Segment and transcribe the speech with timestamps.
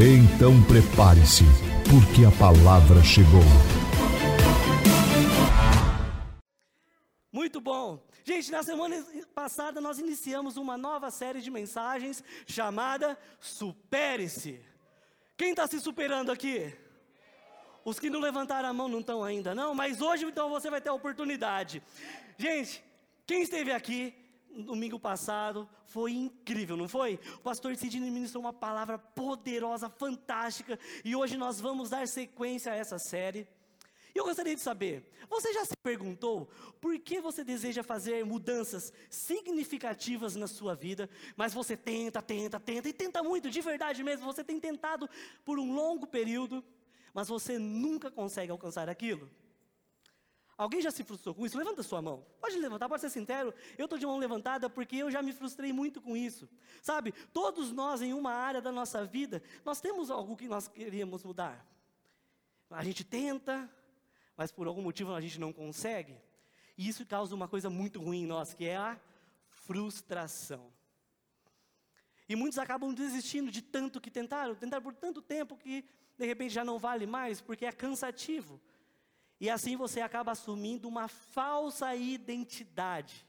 [0.00, 1.42] Então prepare-se,
[1.90, 3.42] porque a palavra chegou.
[7.32, 8.00] Muito bom.
[8.22, 14.60] Gente, na semana passada nós iniciamos uma nova série de mensagens chamada Supere-se.
[15.36, 16.72] Quem está se superando aqui?
[17.84, 20.80] Os que não levantaram a mão não estão ainda, não, mas hoje então você vai
[20.80, 21.82] ter a oportunidade.
[22.36, 22.84] Gente,
[23.26, 24.14] quem esteve aqui
[24.62, 27.18] domingo passado, foi incrível, não foi?
[27.36, 32.76] O pastor Sidney ministrou uma palavra poderosa, fantástica, e hoje nós vamos dar sequência a
[32.76, 33.46] essa série.
[34.14, 36.48] E eu gostaria de saber, você já se perguntou
[36.80, 42.88] por que você deseja fazer mudanças significativas na sua vida, mas você tenta, tenta, tenta,
[42.88, 45.08] e tenta muito, de verdade mesmo, você tem tentado
[45.44, 46.64] por um longo período,
[47.14, 49.30] mas você nunca consegue alcançar aquilo?
[50.58, 51.56] Alguém já se frustrou com isso?
[51.56, 52.26] Levanta sua mão.
[52.40, 53.54] Pode levantar, pode ser sincero.
[53.78, 56.48] Eu estou de mão levantada porque eu já me frustrei muito com isso.
[56.82, 61.22] Sabe, todos nós em uma área da nossa vida, nós temos algo que nós queríamos
[61.22, 61.64] mudar.
[62.68, 63.70] A gente tenta,
[64.36, 66.16] mas por algum motivo a gente não consegue.
[66.76, 69.00] E isso causa uma coisa muito ruim em nós, que é a
[69.46, 70.72] frustração.
[72.28, 75.84] E muitos acabam desistindo de tanto que tentaram, tentaram por tanto tempo que
[76.18, 78.60] de repente já não vale mais, porque é cansativo.
[79.40, 83.26] E assim você acaba assumindo uma falsa identidade.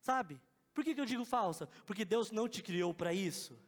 [0.00, 0.40] Sabe?
[0.72, 1.68] Por que, que eu digo falsa?
[1.84, 3.58] Porque Deus não te criou para isso.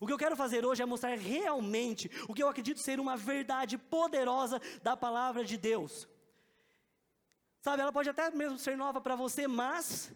[0.00, 3.16] O que eu quero fazer hoje é mostrar realmente o que eu acredito ser uma
[3.16, 6.08] verdade poderosa da palavra de Deus.
[7.60, 10.12] Sabe, ela pode até mesmo ser nova para você, mas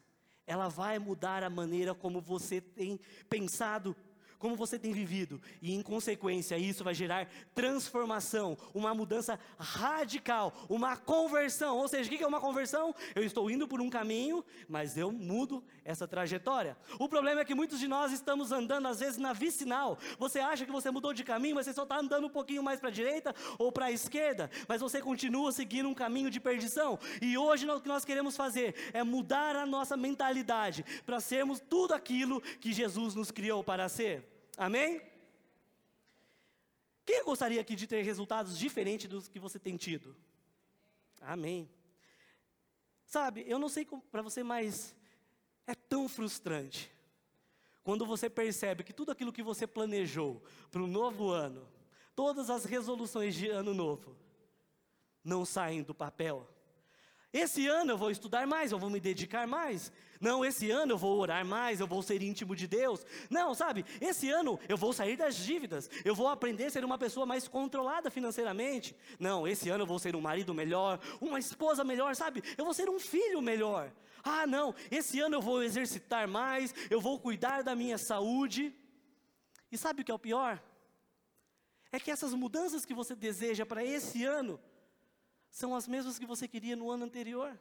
[0.47, 3.97] ela vai mudar a maneira como você tem pensado
[4.45, 10.99] como você tem vivido, e em consequência isso vai gerar transformação, uma mudança radical, uma
[10.99, 11.79] conversão.
[11.79, 12.95] Ou seja, o que é uma conversão?
[13.15, 16.77] Eu estou indo por um caminho, mas eu mudo essa trajetória.
[16.99, 19.99] O problema é que muitos de nós estamos andando, às vezes, na vicinal.
[20.19, 22.79] Você acha que você mudou de caminho, mas você só está andando um pouquinho mais
[22.79, 26.99] para a direita ou para a esquerda, mas você continua seguindo um caminho de perdição.
[27.23, 31.95] E hoje o que nós queremos fazer é mudar a nossa mentalidade para sermos tudo
[31.95, 34.34] aquilo que Jesus nos criou para ser.
[34.57, 35.01] Amém?
[37.05, 40.17] Quem gostaria aqui de ter resultados diferentes dos que você tem tido?
[41.21, 41.69] Amém.
[43.07, 44.95] Sabe, eu não sei para você, mas
[45.67, 46.91] é tão frustrante
[47.83, 51.69] quando você percebe que tudo aquilo que você planejou para o novo ano,
[52.17, 54.17] todas as resoluções de ano novo,
[55.23, 56.49] não saem do papel.
[57.35, 59.91] Esse ano eu vou estudar mais, eu vou me dedicar mais.
[60.21, 63.05] Não, esse ano eu vou orar mais, eu vou ser íntimo de Deus.
[63.29, 66.97] Não, sabe, esse ano eu vou sair das dívidas, eu vou aprender a ser uma
[66.97, 68.97] pessoa mais controlada financeiramente.
[69.19, 72.41] Não, esse ano eu vou ser um marido melhor, uma esposa melhor, sabe?
[72.57, 73.93] Eu vou ser um filho melhor.
[74.23, 78.73] Ah, não, esse ano eu vou exercitar mais, eu vou cuidar da minha saúde.
[79.73, 80.63] E sabe o que é o pior?
[81.91, 84.61] É que essas mudanças que você deseja para esse ano,
[85.55, 87.57] são as mesmas que você queria no ano anterior.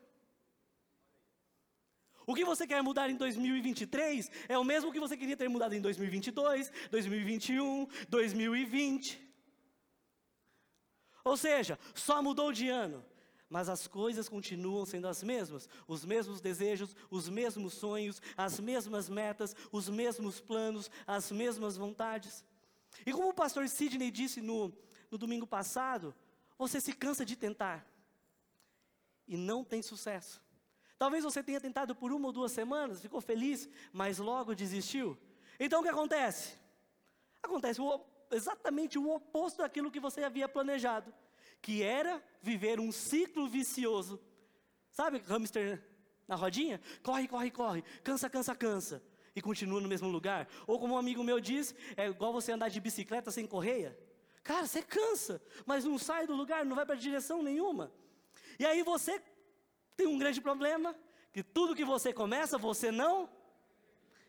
[2.25, 5.75] O que você quer mudar em 2023 é o mesmo que você queria ter mudado
[5.75, 9.21] em 2022, 2021, 2020.
[11.23, 13.05] Ou seja, só mudou de ano,
[13.47, 19.07] mas as coisas continuam sendo as mesmas, os mesmos desejos, os mesmos sonhos, as mesmas
[19.07, 22.43] metas, os mesmos planos, as mesmas vontades.
[23.05, 24.73] E como o pastor Sidney disse no,
[25.11, 26.15] no domingo passado,
[26.67, 27.85] você se cansa de tentar
[29.27, 30.41] e não tem sucesso.
[30.97, 35.17] Talvez você tenha tentado por uma ou duas semanas, ficou feliz, mas logo desistiu.
[35.59, 36.57] Então o que acontece?
[37.41, 38.01] Acontece o,
[38.31, 41.13] exatamente o oposto daquilo que você havia planejado,
[41.61, 44.19] que era viver um ciclo vicioso.
[44.91, 45.83] Sabe, hamster
[46.27, 46.79] na rodinha?
[47.01, 49.03] Corre, corre, corre, cansa, cansa, cansa.
[49.35, 50.47] E continua no mesmo lugar.
[50.67, 53.97] Ou como um amigo meu diz, é igual você andar de bicicleta sem correia.
[54.43, 57.91] Cara, você cansa, mas não sai do lugar, não vai para direção nenhuma.
[58.59, 59.21] E aí você
[59.95, 60.95] tem um grande problema,
[61.31, 63.29] que tudo que você começa, você não.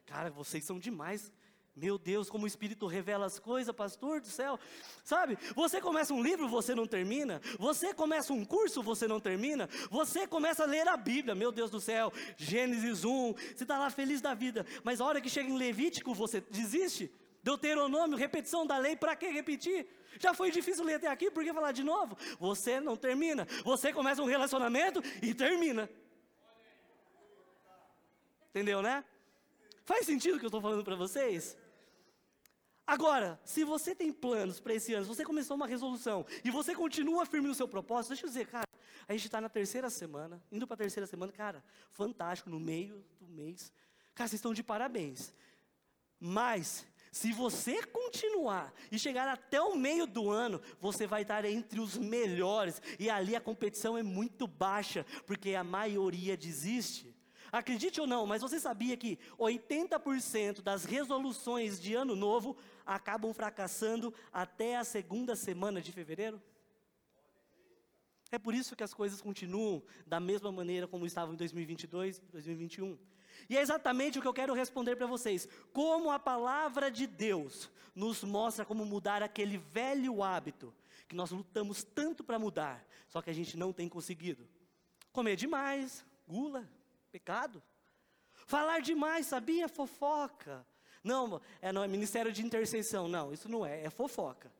[0.07, 1.33] Cara, vocês são demais.
[1.77, 4.61] Meu Deus, como o Espírito revela as coisas, pastor do céu.
[5.03, 7.41] Sabe, você começa um livro, você não termina.
[7.59, 9.69] Você começa um curso, você não termina.
[9.91, 12.13] Você começa a ler a Bíblia, meu Deus do céu.
[12.37, 14.65] Gênesis 1, você está lá feliz da vida.
[14.85, 17.11] Mas a hora que chega em Levítico, você desiste.
[17.45, 19.87] Deuteronômio, repetição da lei, para que repetir?
[20.19, 22.17] Já foi difícil ler até aqui, por que falar de novo?
[22.39, 23.47] Você não termina.
[23.63, 25.89] Você começa um relacionamento e termina.
[28.49, 29.05] Entendeu, né?
[29.85, 31.57] Faz sentido o que eu estou falando para vocês?
[32.87, 36.75] Agora, se você tem planos para esse ano, se você começou uma resolução e você
[36.75, 38.65] continua firme no seu propósito, deixa eu dizer, cara,
[39.07, 41.63] a gente está na terceira semana, indo para a terceira semana, cara,
[41.93, 43.71] fantástico, no meio do mês.
[44.15, 45.33] Cara, vocês estão de parabéns.
[46.19, 51.79] Mas, se você continuar e chegar até o meio do ano, você vai estar entre
[51.79, 52.83] os melhores.
[52.99, 57.15] E ali a competição é muito baixa, porque a maioria desiste.
[57.53, 64.13] Acredite ou não, mas você sabia que 80% das resoluções de ano novo acabam fracassando
[64.33, 66.43] até a segunda semana de fevereiro?
[68.33, 72.99] É por isso que as coisas continuam da mesma maneira como estavam em 2022, 2021.
[73.49, 75.49] E é exatamente o que eu quero responder para vocês.
[75.73, 80.75] Como a palavra de Deus nos mostra como mudar aquele velho hábito
[81.09, 84.49] que nós lutamos tanto para mudar, só que a gente não tem conseguido.
[85.13, 86.69] Comer demais, gula,
[87.13, 87.63] Pecado.
[88.47, 89.69] Falar demais, sabia?
[89.69, 90.67] Fofoca.
[91.03, 93.07] Não, é, não é ministério de intercessão.
[93.07, 94.51] Não, isso não é, é fofoca.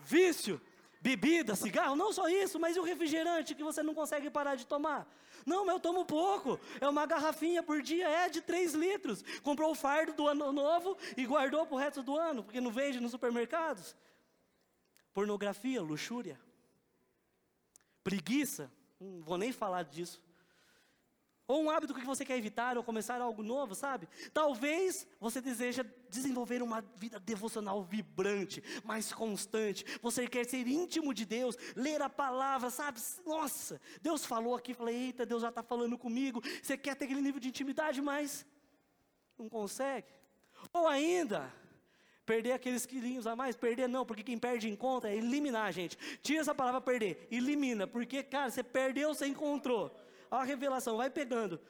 [0.00, 0.60] Vício,
[1.04, 4.66] bebida, cigarro, não só isso, mas e o refrigerante que você não consegue parar de
[4.66, 5.06] tomar?
[5.44, 6.58] Não, mas eu tomo pouco.
[6.80, 9.22] É uma garrafinha por dia, é de 3 litros.
[9.42, 12.70] Comprou o fardo do ano novo e guardou para o resto do ano, porque não
[12.70, 13.94] vende nos supermercados.
[15.12, 16.40] Pornografia, luxúria.
[18.02, 20.22] Preguiça, não vou nem falar disso.
[21.46, 24.08] Ou um hábito que você quer evitar, ou começar algo novo, sabe?
[24.32, 29.84] Talvez você deseja desenvolver uma vida devocional vibrante, mais constante.
[30.00, 32.98] Você quer ser íntimo de Deus, ler a palavra, sabe?
[33.26, 36.40] Nossa, Deus falou aqui, falei, eita, Deus já está falando comigo.
[36.62, 38.46] Você quer ter aquele nível de intimidade, mas
[39.38, 40.08] não consegue.
[40.72, 41.52] Ou ainda,
[42.24, 45.98] perder aqueles quilinhos a mais, perder não, porque quem perde encontra é eliminar, gente.
[46.22, 49.94] Tira essa palavra perder, elimina, porque, cara, você perdeu, você encontrou
[50.30, 51.60] a revelação, vai pegando.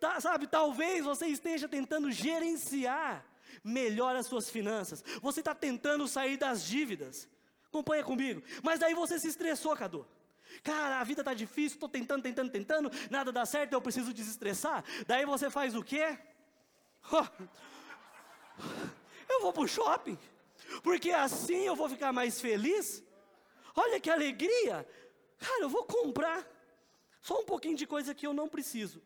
[0.00, 3.24] Tá, sabe, talvez você esteja tentando gerenciar
[3.62, 5.04] melhor as suas finanças.
[5.22, 7.28] Você está tentando sair das dívidas.
[7.68, 8.42] Acompanha comigo.
[8.62, 10.06] Mas daí você se estressou, Cadu.
[10.62, 14.84] Cara, a vida está difícil, estou tentando, tentando, tentando, nada dá certo, eu preciso desestressar.
[15.06, 16.18] Daí você faz o quê?
[19.28, 20.18] Eu vou para o shopping,
[20.82, 23.02] porque assim eu vou ficar mais feliz.
[23.74, 24.86] Olha que alegria!
[25.38, 26.46] Cara, eu vou comprar.
[27.24, 29.02] Só um pouquinho de coisa que eu não preciso.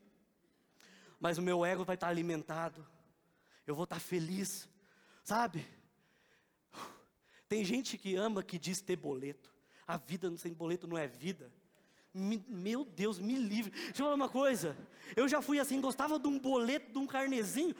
[1.20, 2.84] Mas o meu ego vai estar alimentado.
[3.64, 4.68] Eu vou estar feliz.
[5.22, 5.64] Sabe?
[7.48, 9.54] Tem gente que ama que diz ter boleto.
[9.86, 11.52] A vida sem boleto não é vida.
[12.12, 13.70] Me, meu Deus, me livre.
[13.70, 14.76] Deixa eu falar uma coisa.
[15.14, 17.76] Eu já fui assim, gostava de um boleto, de um carnezinho.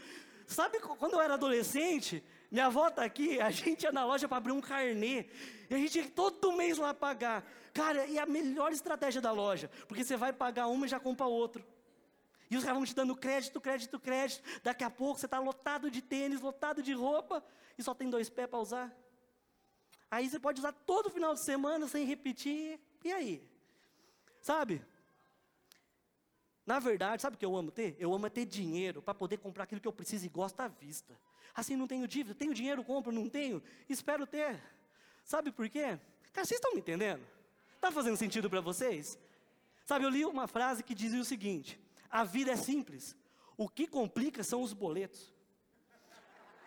[0.46, 2.22] Sabe quando eu era adolescente?
[2.50, 5.26] Minha avó está aqui, a gente ia na loja para abrir um carnê.
[5.68, 7.44] E a gente ia todo mês lá pagar.
[7.72, 11.26] Cara, e a melhor estratégia da loja, porque você vai pagar uma e já compra
[11.26, 11.64] outro.
[12.50, 14.42] E os caras vão te dando crédito, crédito, crédito.
[14.62, 17.44] Daqui a pouco você está lotado de tênis, lotado de roupa,
[17.76, 18.96] e só tem dois pés para usar.
[20.10, 22.80] Aí você pode usar todo final de semana sem repetir.
[23.04, 23.46] E aí?
[24.40, 24.82] Sabe?
[26.68, 27.96] Na verdade, sabe o que eu amo ter?
[27.98, 30.68] Eu amo é ter dinheiro para poder comprar aquilo que eu preciso e gosto à
[30.68, 31.18] vista.
[31.54, 34.62] Assim não tenho dívida, tenho dinheiro, compro, não tenho, espero ter.
[35.24, 35.98] Sabe por quê?
[36.30, 37.26] Cara, vocês estão me entendendo?
[37.74, 39.18] Está fazendo sentido para vocês?
[39.86, 43.16] Sabe, eu li uma frase que dizia o seguinte: a vida é simples,
[43.56, 45.32] o que complica são os boletos.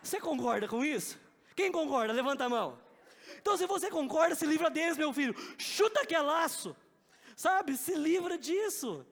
[0.02, 1.20] Você concorda com isso?
[1.56, 2.12] Quem concorda?
[2.12, 2.76] Levanta a mão.
[3.38, 5.36] Então, se você concorda, se livra deles, meu filho.
[5.60, 6.76] Chuta que é laço.
[7.36, 7.78] Sabe?
[7.78, 9.06] Se livra disso.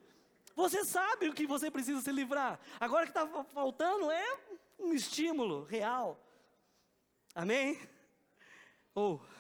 [0.64, 2.60] Você sabe o que você precisa se livrar.
[2.80, 4.38] Agora o que está faltando é
[4.78, 6.20] um estímulo real.
[7.34, 7.80] Amém?
[8.94, 9.16] Ou.
[9.16, 9.40] Oh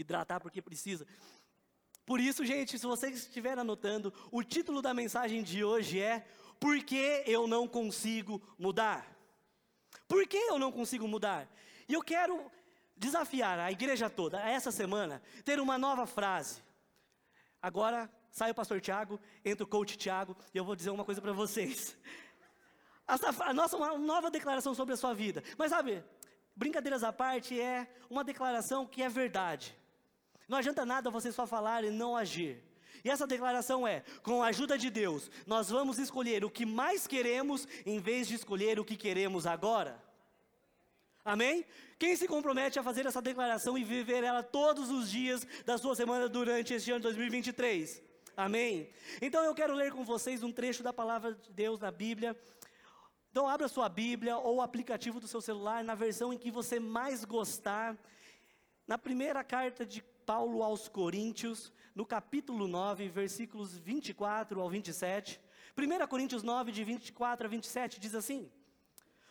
[0.00, 1.06] hidratar porque precisa.
[2.04, 6.26] Por isso, gente, se você estiver anotando, o título da mensagem de hoje é
[6.60, 9.06] Por que eu não consigo mudar?
[10.06, 11.48] Por que eu não consigo mudar?
[11.88, 12.50] E eu quero
[12.96, 16.62] desafiar a igreja toda, essa semana, ter uma nova frase.
[17.60, 21.22] Agora, sai o pastor Tiago, entra o coach Tiago, e eu vou dizer uma coisa
[21.22, 21.96] para vocês.
[23.06, 25.44] A nossa uma nova declaração sobre a sua vida.
[25.58, 26.02] Mas sabe,
[26.56, 29.76] brincadeiras à parte, é uma declaração que é verdade.
[30.48, 32.64] Não adianta nada você só falar e não agir.
[33.04, 37.06] E essa declaração é: com a ajuda de Deus, nós vamos escolher o que mais
[37.06, 40.02] queremos em vez de escolher o que queremos agora.
[41.22, 41.66] Amém?
[41.98, 45.94] Quem se compromete a fazer essa declaração e viver ela todos os dias da sua
[45.94, 48.13] semana durante este ano de 2023?
[48.36, 48.90] Amém?
[49.22, 52.36] Então eu quero ler com vocês um trecho da palavra de Deus na Bíblia.
[53.30, 56.80] Então abra sua Bíblia ou o aplicativo do seu celular na versão em que você
[56.80, 57.96] mais gostar.
[58.86, 65.40] Na primeira carta de Paulo aos Coríntios, no capítulo 9, versículos 24 ao 27.
[65.76, 68.50] 1 Coríntios 9, de 24 a 27, diz assim: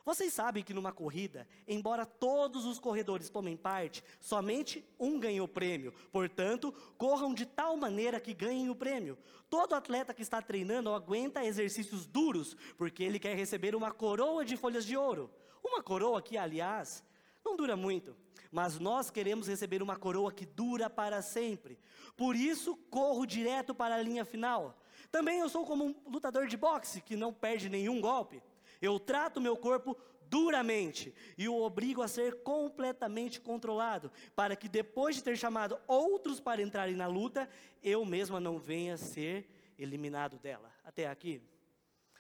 [0.05, 5.47] Vocês sabem que numa corrida, embora todos os corredores tomem parte, somente um ganha o
[5.47, 5.93] prêmio.
[6.11, 9.17] Portanto, corram de tal maneira que ganhem o prêmio.
[9.49, 14.57] Todo atleta que está treinando aguenta exercícios duros, porque ele quer receber uma coroa de
[14.57, 15.31] folhas de ouro.
[15.63, 17.01] Uma coroa que, aliás,
[17.45, 18.13] não dura muito,
[18.51, 21.79] mas nós queremos receber uma coroa que dura para sempre.
[22.17, 24.77] Por isso, corro direto para a linha final.
[25.09, 28.41] Também eu sou como um lutador de boxe que não perde nenhum golpe.
[28.83, 29.97] Eu trato meu corpo
[30.27, 36.41] duramente e o obrigo a ser completamente controlado, para que depois de ter chamado outros
[36.41, 37.49] para entrarem na luta,
[37.81, 39.49] eu mesma não venha ser
[39.79, 40.69] eliminado dela.
[40.83, 41.41] Até aqui.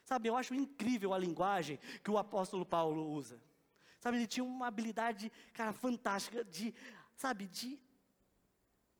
[0.05, 3.41] Sabe, eu acho incrível a linguagem que o apóstolo Paulo usa.
[3.99, 6.73] Sabe, ele tinha uma habilidade, cara, fantástica de,
[7.17, 7.77] sabe, de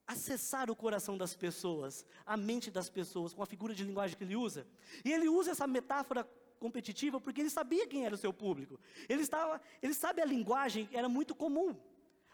[0.05, 4.23] acessar o coração das pessoas, a mente das pessoas, com a figura de linguagem que
[4.25, 4.67] ele usa.
[5.05, 6.27] E ele usa essa metáfora
[6.63, 8.79] competitiva porque ele sabia quem era o seu público.
[9.09, 11.75] Ele, estava, ele sabe a linguagem, era muito comum.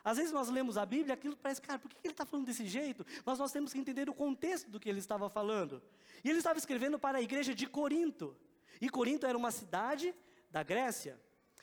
[0.03, 2.65] Às vezes nós lemos a Bíblia, aquilo parece, cara, por que ele está falando desse
[2.67, 3.05] jeito?
[3.25, 5.81] Mas nós temos que entender o contexto do que ele estava falando.
[6.23, 8.35] E ele estava escrevendo para a igreja de Corinto.
[8.79, 10.13] E Corinto era uma cidade
[10.51, 11.19] da Grécia.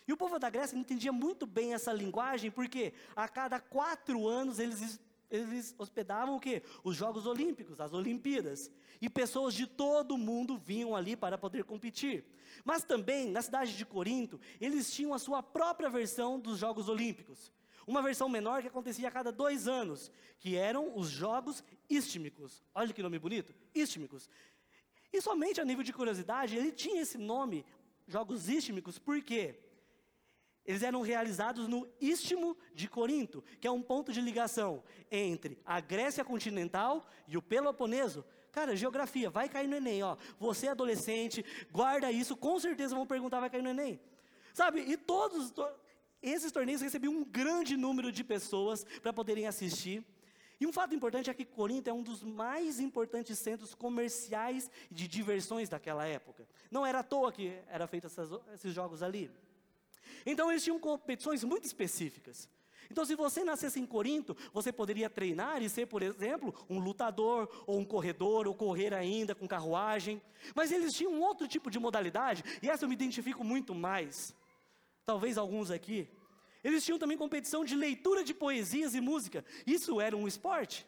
[0.08, 4.58] E o povo da Grécia entendia muito bem essa linguagem, porque a cada quatro anos
[4.58, 6.62] eles eles hospedavam o quê?
[6.84, 8.70] Os Jogos Olímpicos, as Olimpíadas.
[9.00, 12.24] E pessoas de todo o mundo vinham ali para poder competir.
[12.64, 17.52] Mas também, na cidade de Corinto, eles tinham a sua própria versão dos Jogos Olímpicos.
[17.86, 22.64] Uma versão menor que acontecia a cada dois anos, que eram os Jogos Istmicos.
[22.74, 24.28] Olha que nome bonito, Istmicos.
[25.12, 27.64] E somente a nível de curiosidade, ele tinha esse nome,
[28.08, 29.60] Jogos Istmicos, por quê?
[30.66, 35.80] Eles eram realizados no Istmo de Corinto, que é um ponto de ligação entre a
[35.80, 38.24] Grécia continental e o Peloponeso.
[38.50, 40.16] Cara, geografia, vai cair no Enem, ó.
[40.38, 44.00] Você adolescente, guarda isso, com certeza vão perguntar, vai cair no Enem.
[44.52, 45.66] Sabe, e todos to
[46.22, 50.02] esses torneios recebiam um grande número de pessoas para poderem assistir.
[50.58, 55.06] E um fato importante é que Corinto é um dos mais importantes centros comerciais de
[55.06, 56.48] diversões daquela época.
[56.70, 58.16] Não era à toa que eram feitos
[58.54, 59.30] esses jogos ali.
[60.24, 62.48] Então eles tinham competições muito específicas.
[62.90, 67.48] Então, se você nascesse em Corinto, você poderia treinar e ser, por exemplo, um lutador,
[67.66, 70.22] ou um corredor, ou correr ainda com carruagem.
[70.54, 74.34] Mas eles tinham um outro tipo de modalidade, e essa eu me identifico muito mais.
[75.04, 76.08] Talvez alguns aqui.
[76.62, 79.44] Eles tinham também competição de leitura de poesias e música.
[79.66, 80.86] Isso era um esporte.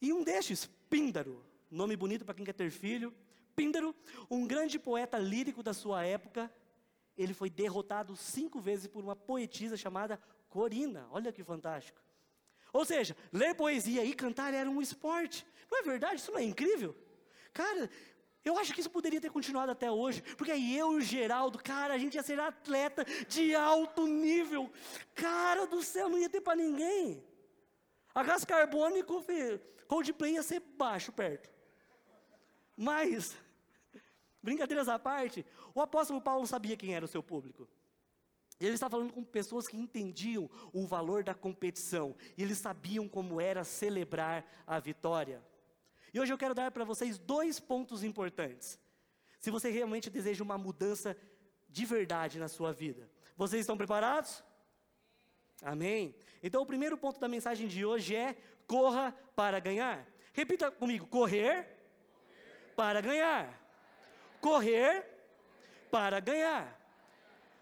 [0.00, 3.12] E um destes, Píndaro, nome bonito para quem quer ter filho.
[3.56, 3.94] Píndaro,
[4.30, 6.52] um grande poeta lírico da sua época,
[7.16, 11.06] ele foi derrotado cinco vezes por uma poetisa chamada Corina.
[11.10, 12.00] Olha que fantástico.
[12.72, 15.46] Ou seja, ler poesia e cantar era um esporte.
[15.70, 16.16] Não é verdade?
[16.16, 16.94] Isso não é incrível?
[17.52, 17.90] Cara,
[18.44, 21.58] eu acho que isso poderia ter continuado até hoje, porque aí eu e o Geraldo,
[21.58, 24.70] cara, a gente ia ser atleta de alto nível.
[25.14, 27.24] Cara do céu, não ia ter para ninguém.
[28.14, 29.24] A gás carbônico,
[29.88, 31.50] Coldplay ia ser baixo perto.
[32.76, 33.36] Mas
[34.46, 37.68] Brincadeiras à parte, o apóstolo Paulo sabia quem era o seu público.
[38.60, 43.40] Ele estava falando com pessoas que entendiam o valor da competição, e eles sabiam como
[43.40, 45.42] era celebrar a vitória.
[46.14, 48.78] E hoje eu quero dar para vocês dois pontos importantes.
[49.40, 51.16] Se você realmente deseja uma mudança
[51.68, 53.10] de verdade na sua vida.
[53.36, 54.44] Vocês estão preparados?
[55.60, 56.14] Amém?
[56.40, 60.06] Então o primeiro ponto da mensagem de hoje é: corra para ganhar.
[60.32, 62.74] Repita comigo: correr, correr.
[62.76, 63.65] para ganhar
[64.40, 65.04] correr
[65.90, 66.76] para ganhar.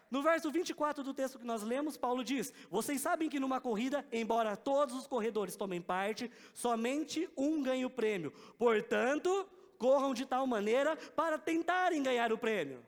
[0.09, 4.05] No verso 24 do texto que nós lemos, Paulo diz: Vocês sabem que numa corrida,
[4.11, 8.31] embora todos os corredores tomem parte, somente um ganha o prêmio.
[8.57, 12.85] Portanto, corram de tal maneira para tentarem ganhar o prêmio.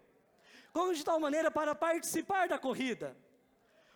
[0.72, 3.17] Corram de tal maneira para participar da corrida.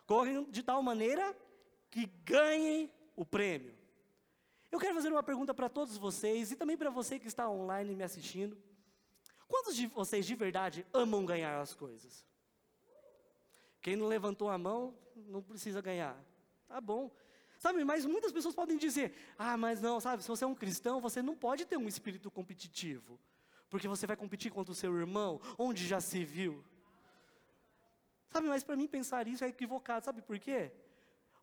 [0.06, 1.36] Correm de tal maneira
[1.90, 3.74] que ganhem o prêmio.
[4.72, 7.96] Eu quero fazer uma pergunta para todos vocês e também para você que está online
[7.96, 8.58] me assistindo.
[9.52, 12.26] Quantos de vocês de verdade amam ganhar as coisas?
[13.82, 14.96] Quem não levantou a mão,
[15.28, 16.16] não precisa ganhar.
[16.70, 17.12] Tá bom.
[17.60, 21.02] Sabe, mas muitas pessoas podem dizer: ah, mas não, sabe, se você é um cristão,
[21.02, 23.20] você não pode ter um espírito competitivo.
[23.70, 26.64] Porque você vai competir contra o seu irmão, onde já se viu.
[28.30, 30.06] Sabe, mas para mim pensar isso é equivocado.
[30.06, 30.72] Sabe por quê?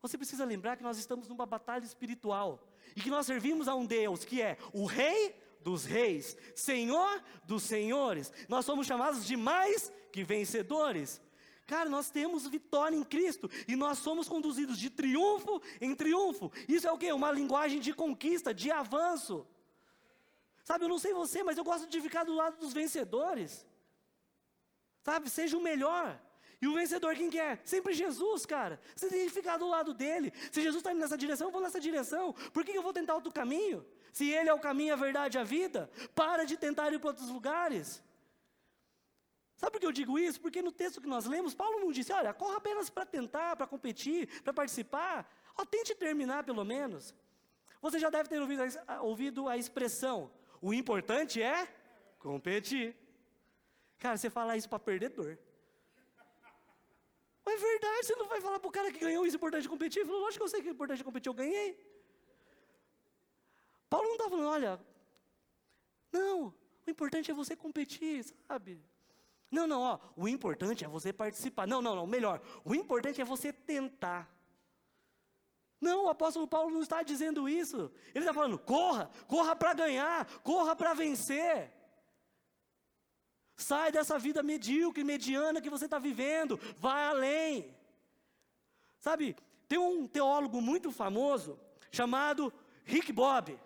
[0.00, 2.66] Você precisa lembrar que nós estamos numa batalha espiritual.
[2.96, 7.62] E que nós servimos a um Deus que é o Rei dos reis, Senhor dos
[7.62, 8.32] senhores.
[8.48, 11.20] Nós somos chamados de mais que vencedores.
[11.66, 16.50] Cara, nós temos vitória em Cristo e nós somos conduzidos de triunfo em triunfo.
[16.66, 17.12] Isso é o quê?
[17.12, 19.46] Uma linguagem de conquista, de avanço.
[20.64, 23.66] Sabe, eu não sei você, mas eu gosto de ficar do lado dos vencedores.
[25.02, 26.18] Sabe, seja o melhor.
[26.60, 27.58] E o vencedor quem quer?
[27.58, 27.60] É?
[27.64, 28.80] Sempre Jesus, cara.
[28.96, 30.32] Você tem que ficar do lado dele.
[30.50, 32.32] Se Jesus está indo nessa direção, eu vou nessa direção.
[32.52, 33.86] Por que eu vou tentar outro caminho?
[34.12, 37.10] Se ele é o caminho, a verdade e a vida, para de tentar ir para
[37.10, 38.02] outros lugares.
[39.56, 40.40] Sabe por que eu digo isso?
[40.40, 43.66] Porque no texto que nós lemos, Paulo não disse, olha, corra apenas para tentar, para
[43.66, 45.28] competir, para participar.
[45.56, 47.12] Ó, tente terminar pelo menos.
[47.82, 51.66] Você já deve ter ouvido a, ouvido a expressão, o importante é
[52.18, 52.96] competir.
[53.98, 55.36] Cara, você fala isso para perdedor.
[57.44, 59.68] Mas é verdade, você não vai falar para o cara que ganhou isso, é importante
[59.68, 60.04] competir.
[60.04, 61.97] Falou, lógico que eu sei que é importante competir, eu ganhei.
[63.88, 64.80] Paulo não está falando, olha,
[66.12, 66.54] não,
[66.86, 68.82] o importante é você competir, sabe?
[69.50, 71.66] Não, não, ó, o importante é você participar.
[71.66, 72.40] Não, não, não, melhor.
[72.64, 74.30] O importante é você tentar.
[75.80, 77.90] Não, o apóstolo Paulo não está dizendo isso.
[78.14, 81.72] Ele está falando: corra, corra para ganhar, corra para vencer.
[83.56, 87.74] Sai dessa vida medíocre, mediana que você está vivendo, vai além.
[89.00, 91.58] Sabe, tem um teólogo muito famoso
[91.90, 92.52] chamado
[92.84, 93.58] Rick Bob.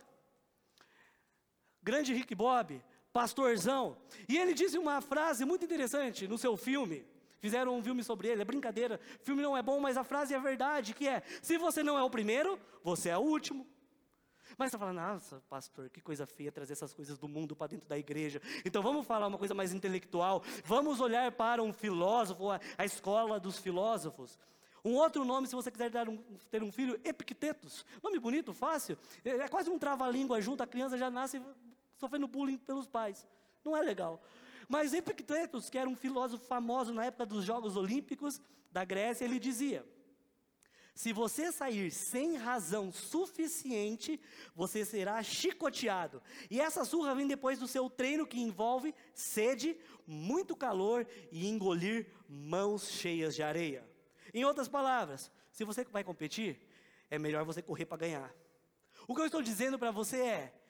[1.83, 3.97] Grande Rick Bob pastorzão.
[4.29, 7.05] E ele disse uma frase muito interessante no seu filme.
[7.39, 9.01] Fizeram um filme sobre ele, é brincadeira.
[9.21, 11.99] O filme não é bom, mas a frase é verdade, que é: se você não
[11.99, 13.67] é o primeiro, você é o último.
[14.57, 17.89] Mas você fala, nossa, pastor, que coisa feia trazer essas coisas do mundo para dentro
[17.89, 18.41] da igreja.
[18.65, 20.43] Então vamos falar uma coisa mais intelectual.
[20.65, 24.39] Vamos olhar para um filósofo, a, escola dos filósofos.
[24.85, 26.19] Um outro nome, se você quiser um,
[26.51, 27.87] ter um filho, Epictetus.
[28.03, 28.99] Nome bonito, fácil.
[29.25, 31.41] É, é quase um trava-língua junto, a criança já nasce
[32.02, 33.28] sofrendo bullying pelos pais.
[33.64, 34.21] Não é legal.
[34.68, 38.40] Mas Epictetus, que era um filósofo famoso na época dos Jogos Olímpicos
[38.73, 39.87] da Grécia, ele dizia:
[40.94, 44.21] se você sair sem razão suficiente,
[44.54, 46.21] você será chicoteado.
[46.50, 52.08] E essa surra vem depois do seu treino que envolve sede, muito calor e engolir
[52.28, 53.88] mãos cheias de areia.
[54.34, 56.60] Em outras palavras, se você vai competir,
[57.08, 58.34] é melhor você correr para ganhar.
[59.06, 60.62] O que eu estou dizendo para você é: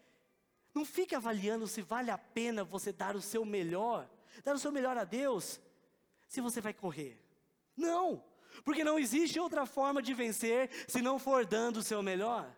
[0.75, 4.09] não fique avaliando se vale a pena você dar o seu melhor,
[4.43, 5.61] dar o seu melhor a Deus,
[6.27, 7.23] se você vai correr.
[7.77, 8.25] Não,
[8.65, 12.51] porque não existe outra forma de vencer se não for dando o seu melhor.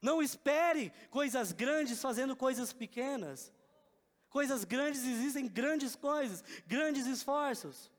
[0.00, 3.52] Não espere coisas grandes fazendo coisas pequenas.
[4.30, 7.90] Coisas grandes existem grandes coisas, grandes esforços.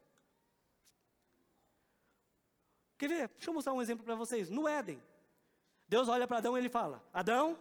[2.98, 3.28] Quer ver?
[3.30, 4.50] Deixa eu mostrar um exemplo para vocês.
[4.50, 5.02] No Éden,
[5.88, 7.60] Deus olha para Adão e ele fala: Adão,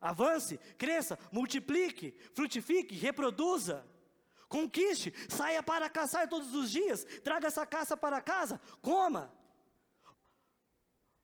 [0.00, 3.84] Avance, cresça, multiplique, frutifique, reproduza.
[4.48, 9.30] Conquiste, saia para caçar todos os dias, traga essa caça para casa, coma.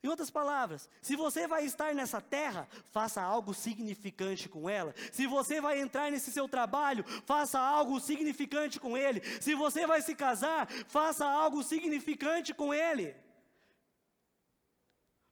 [0.03, 4.95] Em outras palavras, se você vai estar nessa terra, faça algo significante com ela.
[5.11, 9.23] Se você vai entrar nesse seu trabalho, faça algo significante com ele.
[9.41, 13.17] Se você vai se casar, faça algo significante com ele.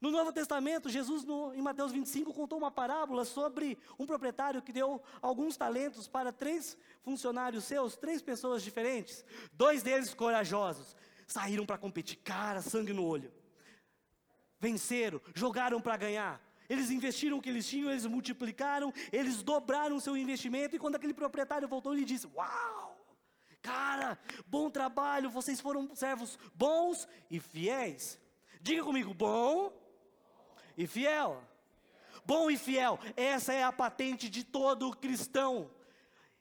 [0.03, 4.73] No Novo Testamento, Jesus, no, em Mateus 25, contou uma parábola sobre um proprietário que
[4.73, 9.25] deu alguns talentos para três funcionários seus, três pessoas diferentes.
[9.53, 13.33] Dois deles corajosos, saíram para competir, cara, sangue no olho.
[14.59, 16.43] Venceram, jogaram para ganhar.
[16.69, 20.75] Eles investiram o que eles tinham, eles multiplicaram, eles dobraram o seu investimento.
[20.75, 22.99] E quando aquele proprietário voltou, ele disse: Uau!
[23.61, 28.19] Cara, bom trabalho, vocês foram servos bons e fiéis.
[28.61, 29.82] Diga comigo, bom
[30.77, 31.43] e fiel.
[32.25, 35.71] Bom e fiel, essa é a patente de todo cristão.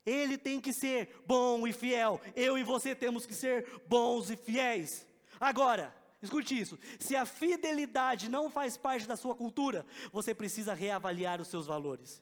[0.06, 2.20] Ele tem que ser bom e fiel.
[2.36, 5.06] Eu e você temos que ser bons e fiéis.
[5.40, 11.40] Agora, escute isso: se a fidelidade não faz parte da sua cultura, você precisa reavaliar
[11.42, 12.22] os seus valores.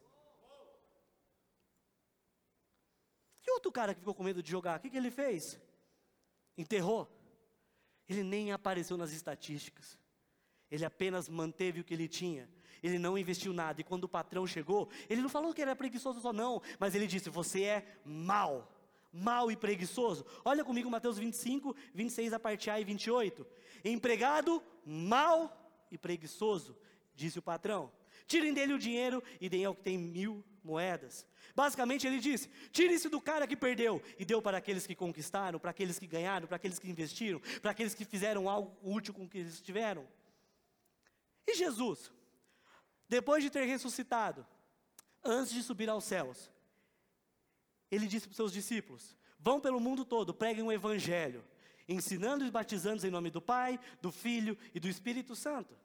[3.45, 5.59] E outro cara que ficou com medo de jogar, o que, que ele fez?
[6.57, 7.09] Enterrou.
[8.07, 9.97] Ele nem apareceu nas estatísticas.
[10.71, 12.49] Ele apenas manteve o que ele tinha.
[12.81, 13.81] Ele não investiu nada.
[13.81, 16.61] E quando o patrão chegou, ele não falou que era preguiçoso só, não.
[16.79, 18.71] Mas ele disse: Você é mal.
[19.11, 20.25] Mal e preguiçoso.
[20.45, 23.45] Olha comigo Mateus 25, 26 a parte A e 28.
[23.83, 26.77] Empregado mal e preguiçoso,
[27.15, 27.91] disse o patrão.
[28.27, 31.25] Tirem dele o dinheiro e deem ao que tem mil moedas.
[31.55, 35.59] Basicamente ele disse: tire isso do cara que perdeu e deu para aqueles que conquistaram,
[35.59, 39.23] para aqueles que ganharam, para aqueles que investiram, para aqueles que fizeram algo útil com
[39.23, 40.07] o que eles tiveram.
[41.47, 42.11] E Jesus,
[43.07, 44.45] depois de ter ressuscitado,
[45.23, 46.51] antes de subir aos céus,
[47.91, 51.43] ele disse para os seus discípulos: Vão pelo mundo todo, preguem o evangelho,
[51.87, 55.75] ensinando e batizando em nome do Pai, do Filho e do Espírito Santo.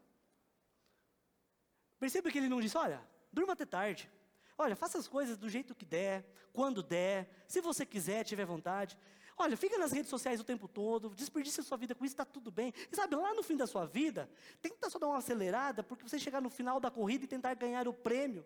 [1.99, 3.01] Perceba que ele não disse, olha,
[3.33, 4.11] durma até tarde.
[4.59, 8.99] Olha, faça as coisas do jeito que der, quando der, se você quiser, tiver vontade.
[9.37, 12.25] Olha, fica nas redes sociais o tempo todo, desperdice a sua vida com isso, está
[12.25, 12.73] tudo bem.
[12.91, 14.31] E sabe, lá no fim da sua vida,
[14.63, 17.89] tenta só dar uma acelerada, porque você chegar no final da corrida e tentar ganhar
[17.89, 18.45] o prêmio.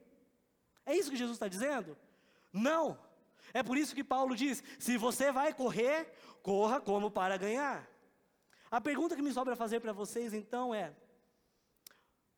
[0.86, 1.96] É isso que Jesus está dizendo?
[2.52, 2.98] Não.
[3.52, 6.10] É por isso que Paulo diz: se você vai correr,
[6.42, 7.88] corra como para ganhar.
[8.70, 10.94] A pergunta que me sobra fazer para vocês então é: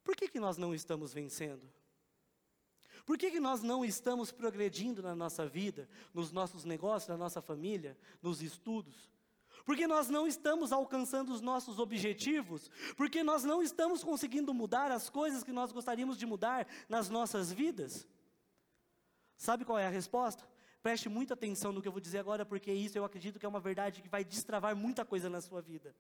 [0.03, 1.63] por que, que nós não estamos vencendo?
[3.05, 7.41] Por que, que nós não estamos progredindo na nossa vida, nos nossos negócios, na nossa
[7.41, 9.11] família, nos estudos?
[9.65, 15.11] Porque nós não estamos alcançando os nossos objetivos, porque nós não estamos conseguindo mudar as
[15.11, 18.07] coisas que nós gostaríamos de mudar nas nossas vidas.
[19.37, 20.45] Sabe qual é a resposta?
[20.83, 23.49] Preste muita atenção no que eu vou dizer agora, porque isso eu acredito que é
[23.49, 25.95] uma verdade que vai destravar muita coisa na sua vida.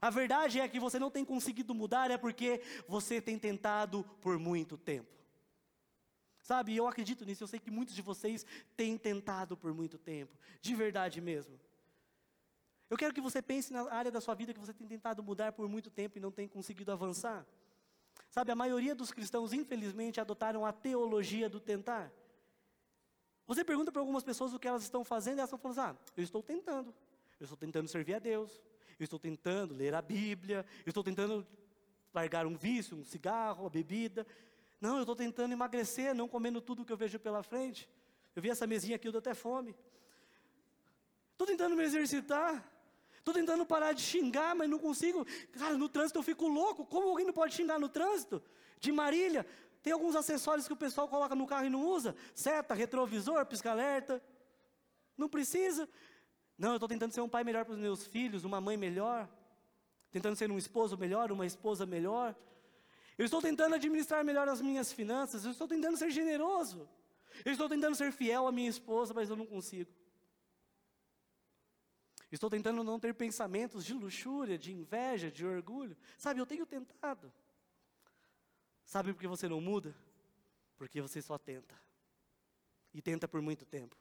[0.00, 4.38] A verdade é que você não tem conseguido mudar, é porque você tem tentado por
[4.38, 5.16] muito tempo.
[6.46, 10.32] Sabe, eu acredito nisso, eu sei que muitos de vocês têm tentado por muito tempo,
[10.60, 11.58] de verdade mesmo.
[12.88, 15.50] Eu quero que você pense na área da sua vida que você tem tentado mudar
[15.50, 17.44] por muito tempo e não tem conseguido avançar.
[18.30, 22.12] Sabe, a maioria dos cristãos, infelizmente, adotaram a teologia do tentar.
[23.48, 25.98] Você pergunta para algumas pessoas o que elas estão fazendo e elas estão falando assim,
[25.98, 26.94] ah, eu estou tentando.
[27.40, 28.62] Eu estou tentando servir a Deus.
[29.00, 30.64] Eu estou tentando ler a Bíblia.
[30.84, 31.44] Eu estou tentando
[32.14, 34.24] largar um vício, um cigarro, a bebida.
[34.80, 37.88] Não, eu estou tentando emagrecer, não comendo tudo que eu vejo pela frente.
[38.34, 39.74] Eu vi essa mesinha aqui, eu dou até fome.
[41.32, 42.64] Estou tentando me exercitar.
[43.18, 45.26] Estou tentando parar de xingar, mas não consigo.
[45.52, 46.86] Cara, no trânsito eu fico louco.
[46.86, 48.42] Como alguém não pode xingar no trânsito?
[48.78, 49.44] De Marília,
[49.82, 52.14] tem alguns acessórios que o pessoal coloca no carro e não usa.
[52.34, 54.22] Seta, retrovisor, pisca-alerta.
[55.16, 55.88] Não precisa.
[56.58, 59.28] Não, eu estou tentando ser um pai melhor para os meus filhos, uma mãe melhor.
[60.10, 62.34] Tentando ser um esposo melhor, uma esposa melhor.
[63.18, 66.88] Eu estou tentando administrar melhor as minhas finanças, eu estou tentando ser generoso.
[67.44, 69.90] Eu estou tentando ser fiel à minha esposa, mas eu não consigo.
[72.30, 75.96] Estou tentando não ter pensamentos de luxúria, de inveja, de orgulho.
[76.18, 77.32] Sabe, eu tenho tentado.
[78.84, 79.94] Sabe por que você não muda?
[80.76, 81.74] Porque você só tenta.
[82.92, 83.96] E tenta por muito tempo.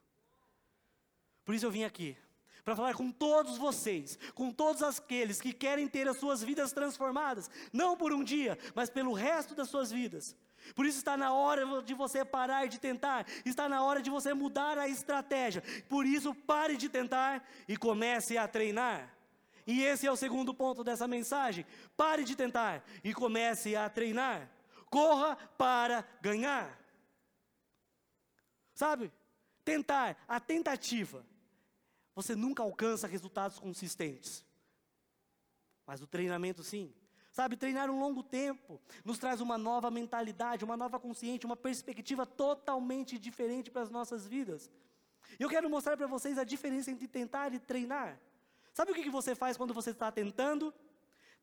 [1.44, 2.18] Por isso eu vim aqui
[2.66, 7.48] para falar com todos vocês, com todos aqueles que querem ter as suas vidas transformadas,
[7.72, 10.36] não por um dia, mas pelo resto das suas vidas.
[10.74, 14.34] Por isso está na hora de você parar de tentar, está na hora de você
[14.34, 15.62] mudar a estratégia.
[15.88, 19.16] Por isso, pare de tentar e comece a treinar.
[19.68, 21.68] E esse é o segundo ponto dessa mensagem.
[21.96, 24.50] Pare de tentar e comece a treinar.
[24.90, 26.80] Corra para ganhar.
[28.74, 29.12] Sabe?
[29.64, 31.24] Tentar, a tentativa
[32.16, 34.44] você nunca alcança resultados consistentes.
[35.86, 36.94] Mas o treinamento sim.
[37.32, 42.26] Sabe, treinar um longo tempo nos traz uma nova mentalidade, uma nova consciência, uma perspectiva
[42.26, 44.72] totalmente diferente para as nossas vidas.
[45.38, 48.18] Eu quero mostrar para vocês a diferença entre tentar e treinar.
[48.74, 50.74] Sabe o que você faz quando você está tentando?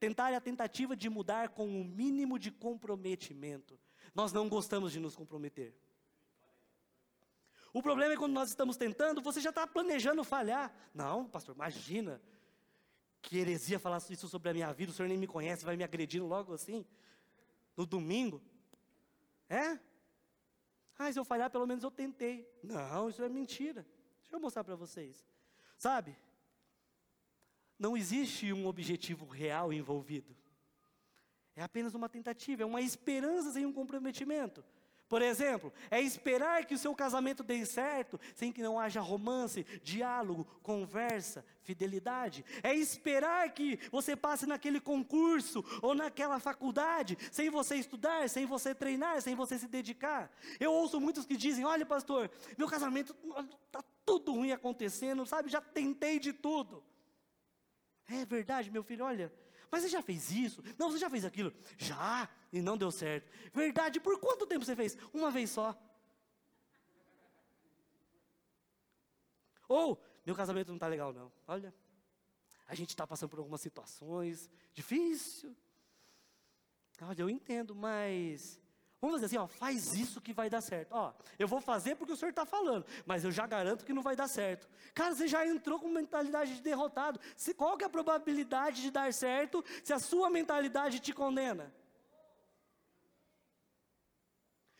[0.00, 3.78] Tentar é a tentativa de mudar com o um mínimo de comprometimento.
[4.14, 5.74] Nós não gostamos de nos comprometer.
[7.72, 10.72] O problema é quando nós estamos tentando, você já está planejando falhar.
[10.94, 12.20] Não, pastor, imagina.
[13.22, 15.84] Que heresia falar isso sobre a minha vida, o senhor nem me conhece, vai me
[15.84, 16.84] agredindo logo assim,
[17.76, 18.42] no domingo.
[19.48, 19.78] É?
[20.98, 22.48] Ah, se eu falhar, pelo menos eu tentei.
[22.62, 23.86] Não, isso é mentira.
[24.22, 25.24] Deixa eu mostrar para vocês.
[25.78, 26.16] Sabe?
[27.78, 30.36] Não existe um objetivo real envolvido.
[31.56, 34.64] É apenas uma tentativa, é uma esperança sem um comprometimento.
[35.12, 39.62] Por exemplo, é esperar que o seu casamento dê certo sem que não haja romance,
[39.82, 42.42] diálogo, conversa, fidelidade.
[42.62, 48.74] É esperar que você passe naquele concurso ou naquela faculdade sem você estudar, sem você
[48.74, 50.32] treinar, sem você se dedicar.
[50.58, 53.14] Eu ouço muitos que dizem: Olha, pastor, meu casamento
[53.66, 55.50] está tudo ruim acontecendo, sabe?
[55.50, 56.82] Já tentei de tudo.
[58.08, 59.30] É verdade, meu filho, olha,
[59.72, 60.62] mas você já fez isso?
[60.78, 61.50] Não, você já fez aquilo?
[61.78, 63.32] Já, e não deu certo.
[63.54, 64.98] Verdade, por quanto tempo você fez?
[65.14, 65.74] Uma vez só.
[69.66, 71.32] Ou, meu casamento não está legal não.
[71.48, 71.74] Olha,
[72.68, 75.56] a gente está passando por algumas situações difícil.
[77.00, 78.60] Olha, eu entendo, mas
[79.02, 80.92] Vamos dizer assim, ó, faz isso que vai dar certo.
[80.92, 84.00] Ó, eu vou fazer porque o senhor está falando, mas eu já garanto que não
[84.00, 84.68] vai dar certo.
[84.94, 87.18] Cara, você já entrou com mentalidade de derrotado.
[87.36, 91.74] Se, qual que é a probabilidade de dar certo se a sua mentalidade te condena?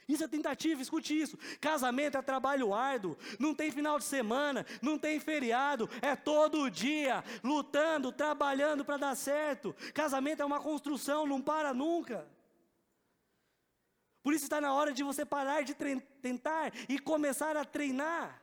[0.08, 1.37] Isso é tentativa, escute isso.
[1.61, 7.24] Casamento é trabalho árduo, não tem final de semana, não tem feriado, é todo dia,
[7.42, 9.74] lutando, trabalhando para dar certo.
[9.92, 12.24] Casamento é uma construção, não para nunca.
[14.22, 18.40] Por isso está na hora de você parar de tentar e começar a treinar.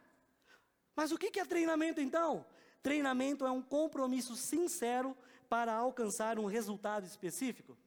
[0.96, 2.46] Mas o que é treinamento então?
[2.84, 5.16] Treinamento é um compromisso sincero
[5.48, 7.78] para alcançar um resultado específico.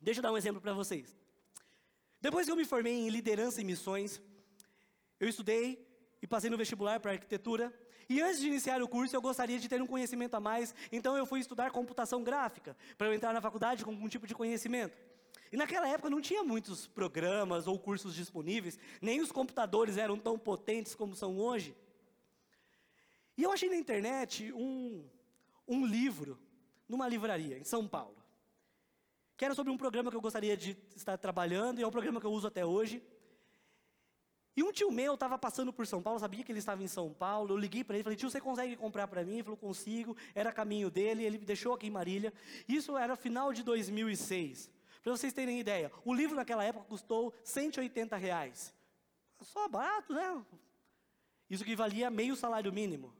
[0.00, 1.16] Deixa eu dar um exemplo para vocês.
[2.20, 4.20] Depois que eu me formei em liderança e missões,
[5.20, 5.86] eu estudei
[6.20, 7.72] e passei no vestibular para arquitetura.
[8.08, 11.16] E antes de iniciar o curso, eu gostaria de ter um conhecimento a mais, então
[11.16, 14.96] eu fui estudar computação gráfica, para eu entrar na faculdade com algum tipo de conhecimento.
[15.52, 20.38] E naquela época não tinha muitos programas ou cursos disponíveis, nem os computadores eram tão
[20.38, 21.76] potentes como são hoje.
[23.36, 25.04] E eu achei na internet um,
[25.66, 26.38] um livro,
[26.88, 28.18] numa livraria, em São Paulo
[29.38, 32.20] que era sobre um programa que eu gostaria de estar trabalhando, e é um programa
[32.20, 33.00] que eu uso até hoje.
[34.56, 37.14] E um tio meu estava passando por São Paulo, sabia que ele estava em São
[37.14, 39.34] Paulo, eu liguei para ele, falei, tio, você consegue comprar para mim?
[39.34, 42.32] Ele falou, consigo, era caminho dele, ele me deixou aqui em Marília.
[42.68, 44.68] Isso era final de 2006.
[45.02, 48.74] Para vocês terem ideia, o livro naquela época custou 180 reais.
[49.40, 50.44] Só barato, né?
[51.48, 53.14] Isso que valia meio salário mínimo.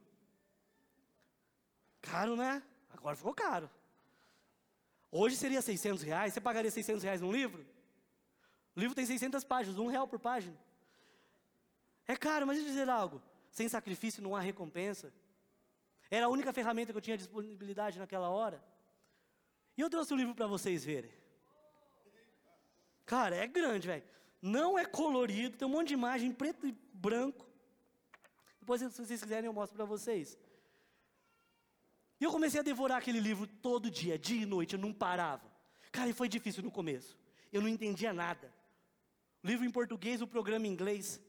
[2.01, 2.61] Caro, né?
[2.91, 3.69] Agora ficou caro.
[5.11, 6.33] Hoje seria 600 reais.
[6.33, 7.65] Você pagaria 600 reais num livro?
[8.75, 10.57] O livro tem 600 páginas, um real por página.
[12.07, 13.21] É caro, mas deixa eu dizer algo.
[13.51, 15.11] Sem sacrifício não há recompensa.
[16.09, 18.63] Era a única ferramenta que eu tinha disponibilidade naquela hora.
[19.77, 21.11] E eu trouxe o livro para vocês verem.
[23.09, 24.03] Cara, é grande, velho.
[24.39, 27.43] Não é colorido, tem um monte de imagem preto e branco.
[28.59, 30.37] Depois, se vocês quiserem, eu mostro para vocês.
[32.21, 35.51] E eu comecei a devorar aquele livro todo dia, dia e noite, eu não parava.
[35.91, 37.17] Cara, e foi difícil no começo.
[37.51, 38.53] Eu não entendia nada.
[39.43, 41.19] O livro em português, o programa em inglês.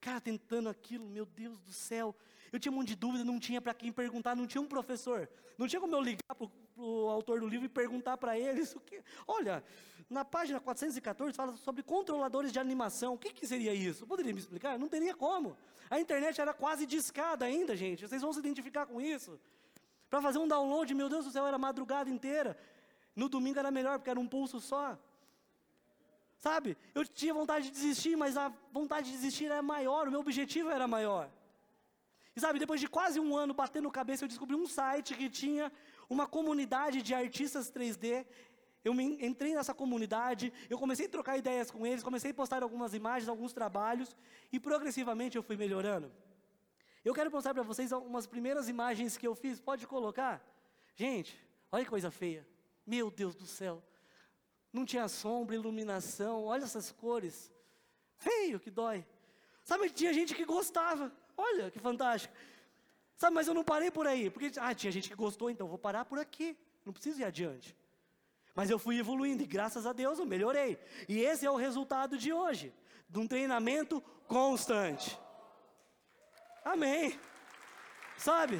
[0.00, 2.12] Cara, tentando aquilo, meu Deus do céu.
[2.50, 5.30] Eu tinha um monte de dúvida, não tinha para quem perguntar, não tinha um professor.
[5.56, 6.50] Não tinha como eu ligar para o
[7.08, 9.02] autor do livro e perguntar para ele isso que.
[9.26, 9.62] Olha,
[10.08, 13.14] na página 414 fala sobre controladores de animação.
[13.14, 14.06] O que, que seria isso?
[14.06, 14.78] Poderia me explicar?
[14.78, 15.56] Não teria como.
[15.88, 18.06] A internet era quase discada ainda, gente.
[18.06, 19.38] Vocês vão se identificar com isso.
[20.08, 22.58] Para fazer um download, meu Deus do céu, era madrugada inteira.
[23.14, 24.98] No domingo era melhor, porque era um pulso só.
[26.38, 26.76] Sabe?
[26.94, 30.70] Eu tinha vontade de desistir, mas a vontade de desistir era maior, o meu objetivo
[30.70, 31.30] era maior.
[32.34, 35.70] E sabe, depois de quase um ano batendo cabeça, eu descobri um site que tinha
[36.10, 38.26] uma comunidade de artistas 3D.
[38.84, 42.92] Eu entrei nessa comunidade, eu comecei a trocar ideias com eles, comecei a postar algumas
[42.94, 44.16] imagens, alguns trabalhos,
[44.50, 46.10] e progressivamente eu fui melhorando.
[47.04, 49.60] Eu quero mostrar para vocês algumas primeiras imagens que eu fiz.
[49.60, 50.44] Pode colocar?
[50.96, 51.38] Gente,
[51.70, 52.46] olha que coisa feia.
[52.86, 53.82] Meu Deus do céu.
[54.72, 56.44] Não tinha sombra, iluminação.
[56.44, 57.50] Olha essas cores.
[58.16, 59.06] Feio que dói.
[59.62, 61.12] Sabe, tinha gente que gostava.
[61.36, 62.34] Olha que fantástico.
[63.20, 64.30] Sabe, mas eu não parei por aí.
[64.30, 66.56] Porque, ah, tinha gente que gostou, então vou parar por aqui.
[66.86, 67.76] Não preciso ir adiante.
[68.54, 70.78] Mas eu fui evoluindo e graças a Deus eu melhorei.
[71.06, 72.72] E esse é o resultado de hoje.
[73.10, 75.20] De um treinamento constante.
[76.64, 77.20] Amém.
[78.16, 78.58] Sabe?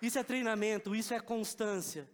[0.00, 2.10] Isso é treinamento, isso é constância.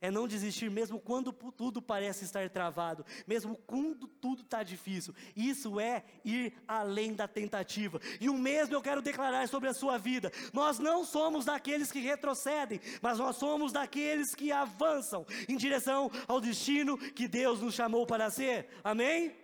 [0.00, 5.14] É não desistir mesmo quando tudo parece estar travado, mesmo quando tudo está difícil.
[5.36, 8.00] Isso é ir além da tentativa.
[8.20, 10.32] E o mesmo eu quero declarar sobre a sua vida.
[10.52, 16.40] Nós não somos daqueles que retrocedem, mas nós somos daqueles que avançam em direção ao
[16.40, 18.68] destino que Deus nos chamou para ser.
[18.82, 19.39] Amém?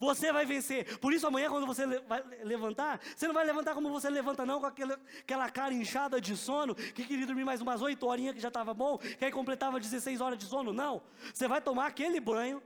[0.00, 0.98] Você vai vencer.
[0.98, 4.58] Por isso, amanhã, quando você vai levantar, você não vai levantar como você levanta, não,
[4.58, 8.40] com aquela, aquela cara inchada de sono, que queria dormir mais umas 8 horinhas que
[8.40, 10.72] já estava bom, que aí completava 16 horas de sono.
[10.72, 11.02] Não.
[11.34, 12.62] Você vai tomar aquele banho,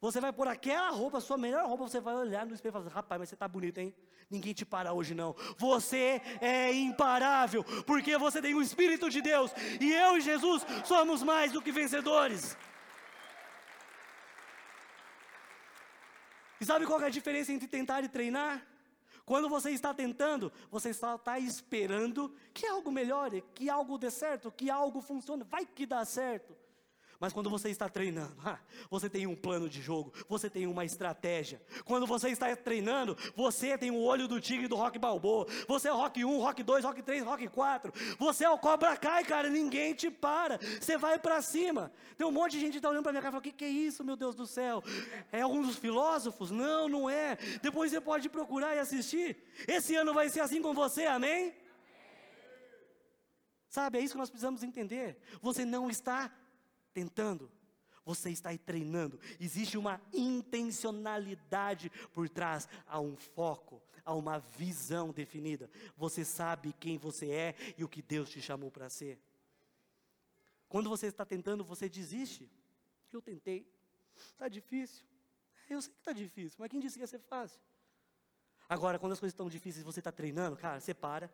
[0.00, 2.88] você vai pôr aquela roupa, sua melhor roupa, você vai olhar no espelho e falar:
[2.88, 3.92] rapaz, mas você está bonito, hein?
[4.30, 5.34] Ninguém te para hoje, não.
[5.56, 11.24] Você é imparável, porque você tem o Espírito de Deus, e eu e Jesus somos
[11.24, 12.56] mais do que vencedores.
[16.60, 18.66] E sabe qual é a diferença entre tentar e treinar?
[19.24, 24.70] Quando você está tentando, você está, esperando que algo melhore, que algo dê certo, que
[24.70, 26.56] algo funcione, vai que dá certo.
[27.20, 28.36] Mas quando você está treinando,
[28.88, 31.60] você tem um plano de jogo, você tem uma estratégia.
[31.84, 35.46] Quando você está treinando, você tem o olho do tigre do Rock Balboa.
[35.66, 37.92] Você é Rock 1, Rock 2, Rock 3, Rock 4.
[38.18, 40.58] Você é o Cobra Kai, cara, ninguém te para.
[40.80, 41.90] Você vai para cima.
[42.16, 43.52] Tem um monte de gente que está olhando para minha cara e falando: "O que,
[43.52, 44.82] que é isso, meu Deus do céu?
[45.32, 46.52] É algum dos filósofos?
[46.52, 47.36] Não, não é.
[47.60, 49.36] Depois você pode procurar e assistir.
[49.66, 51.52] Esse ano vai ser assim com você, amém?
[53.68, 55.18] Sabe, é isso que nós precisamos entender.
[55.42, 56.32] Você não está
[56.92, 57.50] tentando.
[58.04, 59.20] você está aí treinando.
[59.38, 65.70] Existe uma intencionalidade por trás, há um foco, há uma visão definida.
[65.96, 69.20] Você sabe quem você é e o que Deus te chamou para ser.
[70.68, 72.50] Quando você está tentando, você desiste.
[73.12, 73.66] Eu tentei,
[74.16, 75.04] está difícil.
[75.68, 77.60] Eu sei que está difícil, mas quem disse que ia ser fácil?
[78.68, 81.30] Agora, quando as coisas estão difíceis e você está treinando, cara, você para,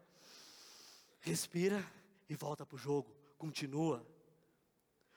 [1.20, 1.84] respira
[2.28, 4.06] e volta para o jogo, continua.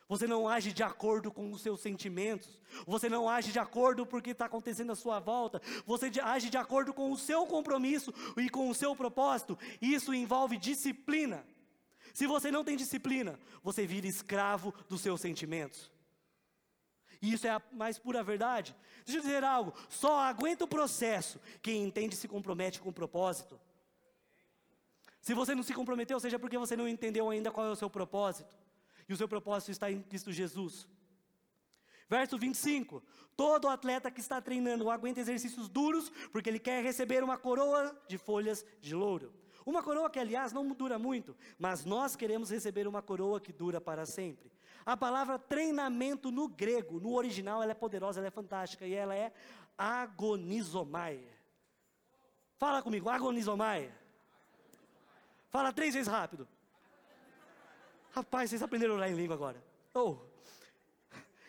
[0.10, 2.62] Você não age de acordo com os seus sentimentos.
[2.86, 5.62] Você não age de acordo com o que está acontecendo à sua volta.
[5.86, 9.58] Você age de acordo com o seu compromisso e com o seu propósito.
[9.82, 11.46] Isso envolve disciplina.
[12.14, 15.92] Se você não tem disciplina, você vira escravo dos seus sentimentos.
[17.22, 18.76] E isso é a mais pura verdade.
[19.06, 22.94] Deixa eu dizer algo: só aguenta o processo quem entende e se compromete com o
[22.94, 23.60] propósito.
[25.20, 27.90] Se você não se comprometeu, seja porque você não entendeu ainda qual é o seu
[27.90, 28.56] propósito.
[29.08, 30.88] E o seu propósito está em Cristo Jesus.
[32.10, 33.04] Verso 25:
[33.36, 38.18] Todo atleta que está treinando aguenta exercícios duros, porque ele quer receber uma coroa de
[38.18, 39.34] folhas de louro.
[39.66, 43.82] Uma coroa que, aliás, não dura muito, mas nós queremos receber uma coroa que dura
[43.82, 44.50] para sempre.
[44.86, 49.14] A palavra treinamento no grego, no original, ela é poderosa, ela é fantástica e ela
[49.14, 49.34] é
[49.78, 51.22] agonizomai.
[52.58, 53.94] Fala comigo, agonizomai.
[55.50, 56.48] Fala três vezes rápido.
[58.18, 59.64] Rapaz, vocês aprenderam a orar em língua agora.
[59.94, 60.18] Oh.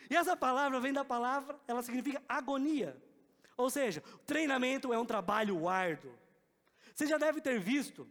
[0.07, 2.95] E essa palavra vem da palavra, ela significa agonia.
[3.57, 6.13] Ou seja, treinamento é um trabalho árduo.
[6.93, 8.07] Você já deve ter visto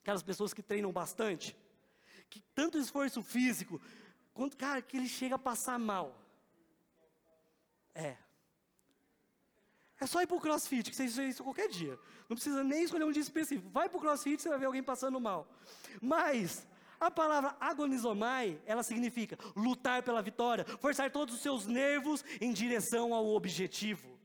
[0.00, 1.54] aquelas pessoas que treinam bastante,
[2.30, 3.78] que tanto esforço físico,
[4.32, 6.18] quanto, cara, que ele chega a passar mal.
[7.94, 8.16] É.
[10.00, 11.98] É só ir para o crossfit, que você faz isso qualquer dia.
[12.26, 13.68] Não precisa nem escolher um dia específico.
[13.68, 15.46] Vai para o crossfit, você vai ver alguém passando mal.
[16.00, 16.66] Mas,
[17.06, 23.12] a palavra agonizomai, ela significa lutar pela vitória, forçar todos os seus nervos em direção
[23.12, 24.18] ao objetivo.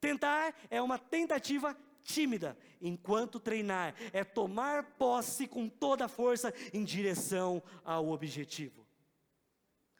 [0.00, 6.84] Tentar é uma tentativa tímida, enquanto treinar é tomar posse com toda a força em
[6.84, 8.81] direção ao objetivo.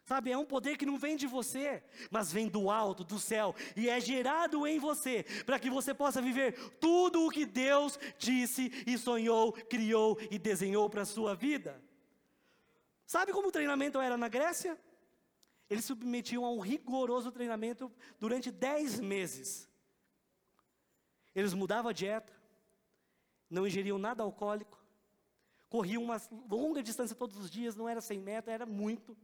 [0.04, 3.54] Sabe, é um poder que não vem de você, mas vem do alto, do céu,
[3.76, 8.72] e é gerado em você, para que você possa viver tudo o que Deus disse
[8.84, 11.80] e sonhou, criou e desenhou para a sua vida.
[13.06, 14.78] Sabe como o treinamento era na Grécia?
[15.70, 19.70] Eles submetiam a um rigoroso treinamento durante dez meses.
[21.34, 22.32] Eles mudavam a dieta,
[23.48, 24.82] não ingeriam nada alcoólico,
[25.70, 29.16] corriam uma longa distância todos os dias, não era 100 metros, era muito.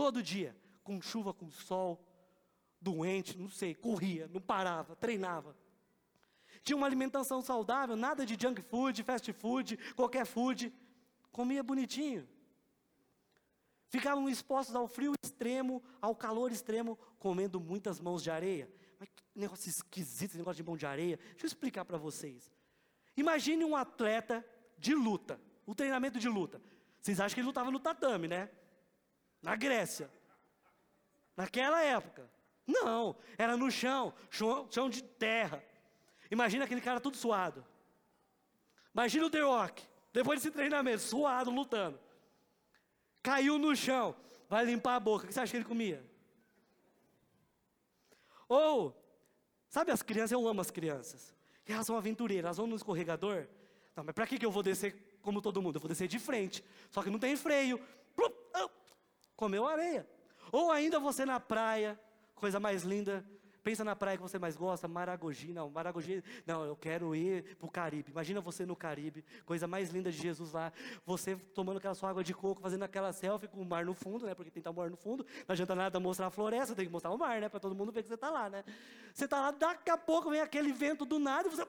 [0.00, 2.02] Todo dia, com chuva, com sol,
[2.80, 5.54] doente, não sei, corria, não parava, treinava.
[6.62, 10.72] Tinha uma alimentação saudável, nada de junk food, fast food, qualquer food.
[11.30, 12.26] Comia bonitinho.
[13.90, 18.72] Ficavam expostos ao frio extremo, ao calor extremo, comendo muitas mãos de areia.
[18.98, 21.18] Mas que negócio esquisito esse negócio de mão de areia.
[21.18, 22.50] Deixa eu explicar para vocês.
[23.18, 24.42] Imagine um atleta
[24.78, 26.58] de luta, o treinamento de luta.
[27.02, 28.48] Vocês acham que ele lutava no tatame, né?
[29.42, 30.10] Na Grécia.
[31.36, 32.30] Naquela época.
[32.66, 35.62] Não, era no chão, chão, de terra.
[36.30, 37.64] Imagina aquele cara todo suado.
[38.94, 41.98] Imagina o The Rock, depois desse treinamento, suado, lutando.
[43.22, 44.14] Caiu no chão,
[44.48, 45.24] vai limpar a boca.
[45.24, 46.04] O que você acha que ele comia?
[48.48, 48.96] Ou,
[49.68, 50.32] sabe as crianças?
[50.32, 51.34] Eu amo as crianças.
[51.66, 53.46] Elas são aventureiras, elas vão no escorregador.
[53.94, 55.76] Não, mas para que, que eu vou descer como todo mundo?
[55.76, 56.64] Eu vou descer de frente.
[56.90, 57.80] Só que não tem freio
[59.40, 60.06] comeu areia.
[60.52, 61.98] Ou ainda você na praia,
[62.34, 63.24] coisa mais linda,
[63.62, 67.66] pensa na praia que você mais gosta, Maragogi, não, Maragogi, não, eu quero ir para
[67.66, 68.10] o Caribe.
[68.10, 70.70] Imagina você no Caribe, coisa mais linda de Jesus lá,
[71.06, 74.26] você tomando aquela sua água de coco, fazendo aquela selfie com o mar no fundo,
[74.26, 74.34] né?
[74.34, 77.10] Porque tem que mar no fundo, não adianta nada mostrar a floresta, tem que mostrar
[77.10, 77.48] o mar, né?
[77.48, 78.62] Para todo mundo ver que você está lá, né?
[79.14, 81.64] Você está lá, daqui a pouco vem aquele vento do nada e você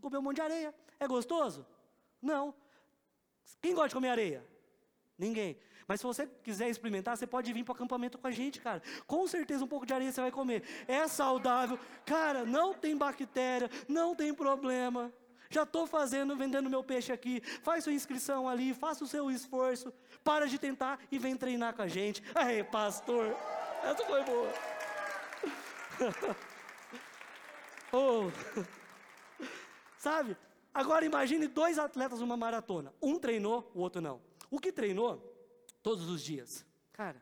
[0.00, 0.74] comeu um monte de areia.
[0.98, 1.66] É gostoso?
[2.22, 2.54] Não.
[3.60, 4.46] Quem gosta de comer areia?
[5.18, 5.58] Ninguém.
[5.90, 8.80] Mas se você quiser experimentar, você pode vir para o acampamento com a gente, cara.
[9.08, 10.62] Com certeza um pouco de areia você vai comer.
[10.86, 11.76] É saudável.
[12.06, 15.12] Cara, não tem bactéria, não tem problema.
[15.50, 17.40] Já estou fazendo, vendendo meu peixe aqui.
[17.64, 19.92] Faz sua inscrição ali, faça o seu esforço.
[20.22, 22.22] Para de tentar e vem treinar com a gente.
[22.36, 23.36] Aí, pastor.
[23.82, 24.52] Essa foi boa.
[27.92, 28.30] oh.
[29.98, 30.36] Sabe?
[30.72, 32.94] Agora imagine dois atletas numa maratona.
[33.02, 34.20] Um treinou, o outro não.
[34.48, 35.29] O que treinou
[35.82, 36.64] todos os dias.
[36.92, 37.20] Cara,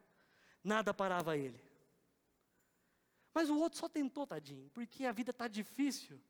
[0.63, 1.61] nada parava ele.
[3.33, 6.21] Mas o outro só tentou, tadinho, porque a vida está difícil.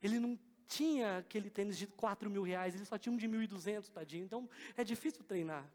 [0.00, 0.38] Ele não
[0.68, 4.24] tinha aquele tênis de 4 mil reais, ele só tinha um de 1.200, tadinho.
[4.24, 5.68] Então é difícil treinar.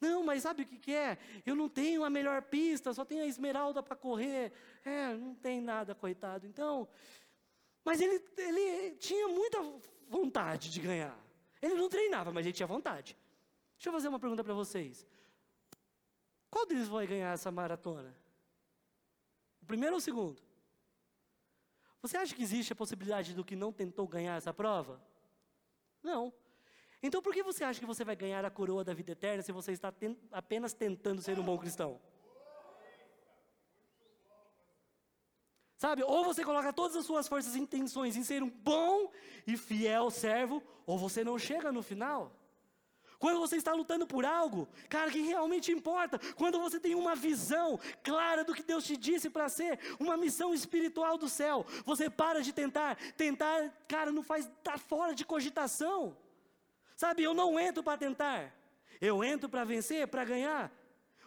[0.00, 1.18] Não, mas sabe o que, que é?
[1.44, 4.52] Eu não tenho a melhor pista, só tenho a esmeralda para correr.
[4.84, 6.46] É, não tem nada, coitado.
[6.46, 6.88] Então,
[7.84, 9.58] mas ele, ele tinha muita
[10.08, 11.18] vontade de ganhar.
[11.60, 13.16] Ele não treinava, mas ele tinha vontade.
[13.78, 15.06] Deixa eu fazer uma pergunta para vocês.
[16.50, 18.12] Qual deles vai ganhar essa maratona?
[19.62, 20.42] O primeiro ou o segundo?
[22.02, 25.00] Você acha que existe a possibilidade do que não tentou ganhar essa prova?
[26.02, 26.32] Não.
[27.00, 29.52] Então por que você acha que você vai ganhar a coroa da vida eterna se
[29.52, 32.00] você está ten apenas tentando ser um bom cristão?
[35.76, 39.12] Sabe, ou você coloca todas as suas forças e intenções em ser um bom
[39.46, 42.32] e fiel servo, ou você não chega no final.
[43.18, 47.78] Quando você está lutando por algo, cara, que realmente importa, quando você tem uma visão
[48.02, 52.40] clara do que Deus te disse para ser, uma missão espiritual do céu, você para
[52.40, 56.16] de tentar, tentar, cara, não faz, tá fora de cogitação.
[56.96, 58.54] Sabe, eu não entro para tentar,
[59.00, 60.72] eu entro para vencer, para ganhar.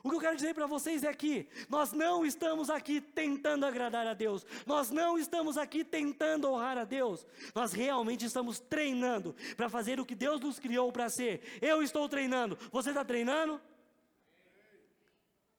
[0.03, 4.07] O que eu quero dizer para vocês é que nós não estamos aqui tentando agradar
[4.07, 9.69] a Deus, nós não estamos aqui tentando honrar a Deus, nós realmente estamos treinando para
[9.69, 11.41] fazer o que Deus nos criou para ser.
[11.61, 13.61] Eu estou treinando, você está treinando?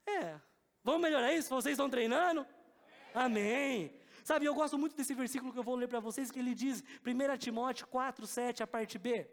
[0.07, 0.34] É,
[0.82, 1.49] vamos melhorar isso?
[1.49, 2.47] Vocês estão treinando?
[3.14, 3.95] Amém.
[4.24, 6.82] Sabe, eu gosto muito desse versículo que eu vou ler para vocês, que ele diz,
[7.05, 9.28] 1 Timóteo 4, 7, a parte B.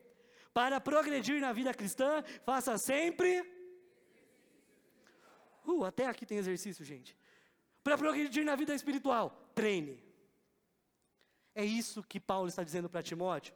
[0.53, 3.58] Para progredir na vida cristã, faça sempre.
[5.69, 7.15] Uh, até aqui tem exercício, gente.
[7.83, 10.03] Para progredir na vida espiritual, treine.
[11.53, 13.53] É isso que Paulo está dizendo para Timóteo.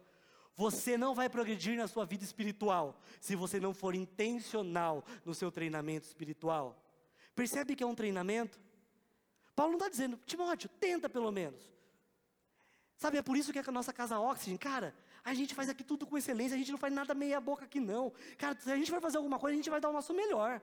[0.55, 5.51] Você não vai progredir na sua vida espiritual se você não for intencional no seu
[5.51, 6.79] treinamento espiritual.
[7.35, 8.61] Percebe que é um treinamento?
[9.55, 11.61] Paulo não está dizendo, Timóteo, tenta pelo menos.
[12.95, 16.05] Sabe, é por isso que a nossa casa Oxygen, cara, a gente faz aqui tudo
[16.05, 18.13] com excelência, a gente não faz nada meia boca aqui não.
[18.37, 20.61] Cara, se a gente vai fazer alguma coisa, a gente vai dar o nosso melhor.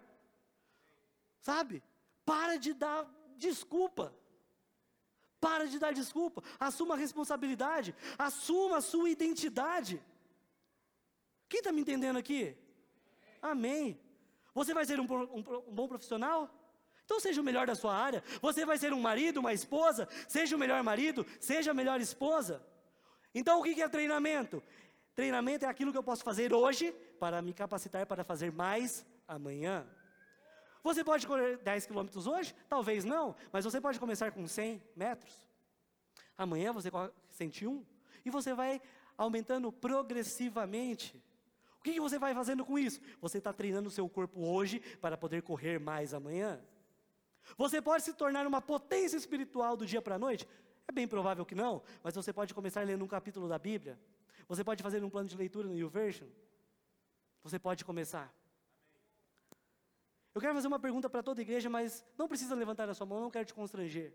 [1.41, 1.83] Sabe?
[2.25, 4.15] Para de dar desculpa.
[5.41, 6.43] Para de dar desculpa.
[6.59, 7.95] Assuma a responsabilidade.
[8.19, 10.03] Assuma a sua identidade.
[11.49, 12.57] Quem está me entendendo aqui?
[13.41, 13.99] Amém.
[14.55, 16.49] Você vai ser um, um, um, bom profissional?
[17.05, 18.23] Então seja o melhor da sua área.
[18.41, 20.09] Você vai ser um marido, uma esposa?
[20.29, 22.65] Seja o melhor marido, seja a melhor esposa.
[23.35, 24.63] Então o que é treinamento?
[25.15, 29.87] Treinamento é aquilo que eu posso fazer hoje para me capacitar para fazer mais amanhã.
[30.83, 32.55] Você pode correr 10 quilômetros hoje?
[32.69, 35.49] Talvez não, mas você pode começar com 100 metros.
[36.37, 37.85] Amanhã você corre 101
[38.25, 38.81] e você vai
[39.17, 41.23] aumentando progressivamente.
[41.79, 43.01] O que, você vai fazendo com isso?
[43.21, 46.61] Você está treinando o seu corpo hoje para poder correr mais amanhã.
[47.57, 50.47] Você pode se tornar uma potência espiritual do dia para a noite?
[50.87, 53.99] É bem provável que não, mas você pode começar lendo um capítulo da Bíblia.
[54.49, 56.27] Você pode fazer um plano de leitura no YouVersion.
[57.43, 58.33] Você pode começar.
[60.35, 63.07] Eu quero fazer uma pergunta para toda a igreja, mas não precisa levantar a sua
[63.07, 64.13] mão, não quero te constranger.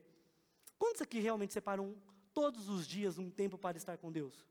[0.78, 1.96] Quantos aqui realmente separam
[2.34, 4.46] todos os dias um tempo para estar com Deus?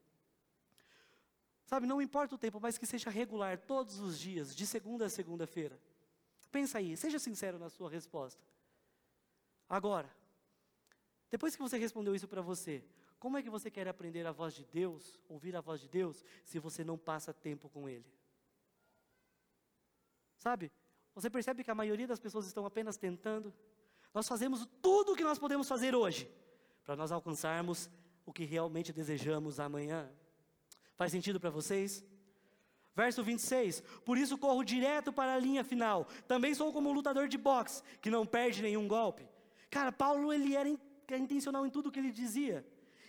[1.64, 5.08] Sabe, não importa o tempo, mas que seja regular todos os dias, de segunda a
[5.08, 5.80] segunda-feira.
[6.52, 8.42] Pensa aí, seja sincero na sua resposta.
[9.68, 10.14] Agora,
[11.30, 12.84] depois que você respondeu isso para você,
[13.18, 16.22] como é que você quer aprender a voz de Deus, ouvir a voz de Deus,
[16.44, 18.06] se você não passa tempo com Ele?
[20.36, 20.70] Sabe?
[21.14, 23.52] Você percebe que a maioria das pessoas estão apenas tentando?
[24.12, 26.28] Nós fazemos tudo o que nós podemos fazer hoje,
[26.84, 27.88] para nós alcançarmos
[28.26, 30.10] o que realmente desejamos amanhã.
[30.96, 32.04] Faz sentido para vocês?
[32.96, 36.06] Verso 26, por isso corro direto para a linha final.
[36.28, 39.28] Também sou como um lutador de boxe, que não perde nenhum golpe.
[39.68, 40.68] Cara, Paulo ele era
[41.18, 42.64] intencional em tudo que ele dizia.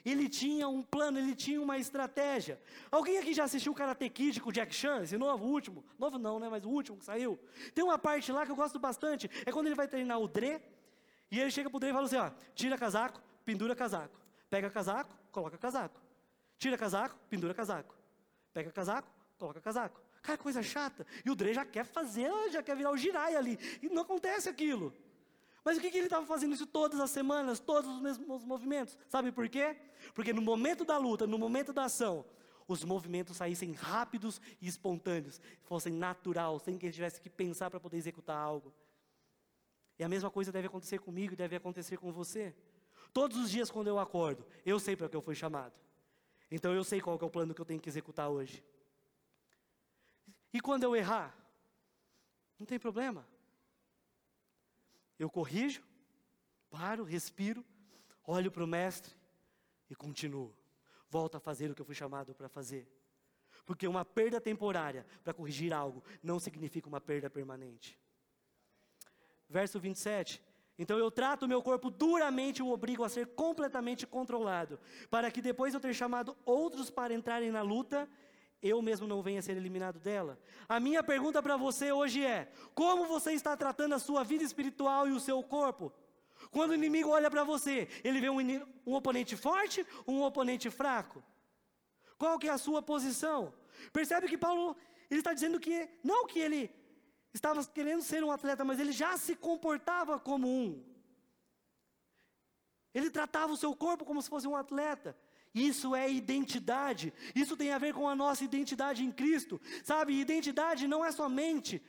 [0.06, 2.62] Ele tinha um plano, ele tinha uma estratégia.
[2.92, 5.84] Alguém aqui já assistiu o Karate Kid com o Jack Chan, esse novo, o último?
[5.98, 6.48] Novo não, né?
[6.48, 7.40] Mas o último que saiu.
[7.74, 9.30] Tem uma parte lá que eu gosto bastante.
[9.46, 10.62] É quando ele vai treinar o Dre.
[11.32, 14.20] E ele chega pro Dre e fala assim: ó, tira casaco, pendura casaco.
[14.48, 16.00] Pega casaco, coloca casaco.
[16.60, 17.96] Tira casaco, pendura casaco.
[18.54, 20.00] Pega casaco, coloca casaco.
[20.22, 21.06] Cara, coisa chata.
[21.26, 23.60] E o Dre já quer fazer, já quer virar o girai ali.
[23.82, 24.94] E não acontece aquilo.
[25.66, 28.96] Mas o que, que ele estava fazendo isso todas as semanas, todos os mesmos movimentos?
[29.10, 29.76] Sabe por quê?
[30.14, 32.24] Porque no momento da luta, no momento da ação,
[32.68, 37.80] os movimentos saíssem rápidos e espontâneos, fossem natural, sem que ele tivesse que pensar para
[37.80, 38.72] poder executar algo.
[39.98, 42.56] E a mesma coisa deve acontecer comigo deve acontecer com você.
[43.12, 45.74] Todos os dias quando eu acordo, eu sei para que eu fui chamado.
[46.52, 48.64] Então eu sei qual é o plano que eu tenho que executar hoje.
[50.54, 51.36] E quando eu errar,
[52.60, 53.26] não tem problema.
[55.18, 55.84] Eu corrijo,
[56.70, 57.64] paro, respiro,
[58.26, 59.16] olho para o mestre
[59.90, 60.54] e continuo.
[61.10, 62.88] Volto a fazer o que eu fui chamado para fazer.
[63.66, 67.98] Porque uma perda temporária para corrigir algo não significa uma perda permanente.
[69.50, 70.42] Verso 27.
[70.78, 74.78] Então eu trato o meu corpo duramente e o obrigo a ser completamente controlado,
[75.10, 78.10] para que depois de eu ter chamado outros para entrarem na luta,
[78.62, 80.40] eu mesmo não venha a ser eliminado dela.
[80.68, 85.08] A minha pergunta para você hoje é: como você está tratando a sua vida espiritual
[85.08, 85.94] e o seu corpo?
[86.52, 88.40] Quando o inimigo olha para você, ele vê um,
[88.86, 91.24] um, oponente forte ou um oponente fraco?
[92.18, 93.54] Qual que é a sua posição?
[93.92, 94.76] Percebe que Paulo
[95.10, 96.74] ele está dizendo que não que ele
[97.34, 100.84] estava querendo ser um atleta, mas ele já se comportava como um.
[102.94, 105.18] Ele tratava o seu corpo como se fosse um atleta.
[105.56, 107.14] Isso é identidade.
[107.34, 109.60] Isso tem a ver com a nossa identidade em Cristo.
[109.86, 111.82] Sabe, identidade não é somente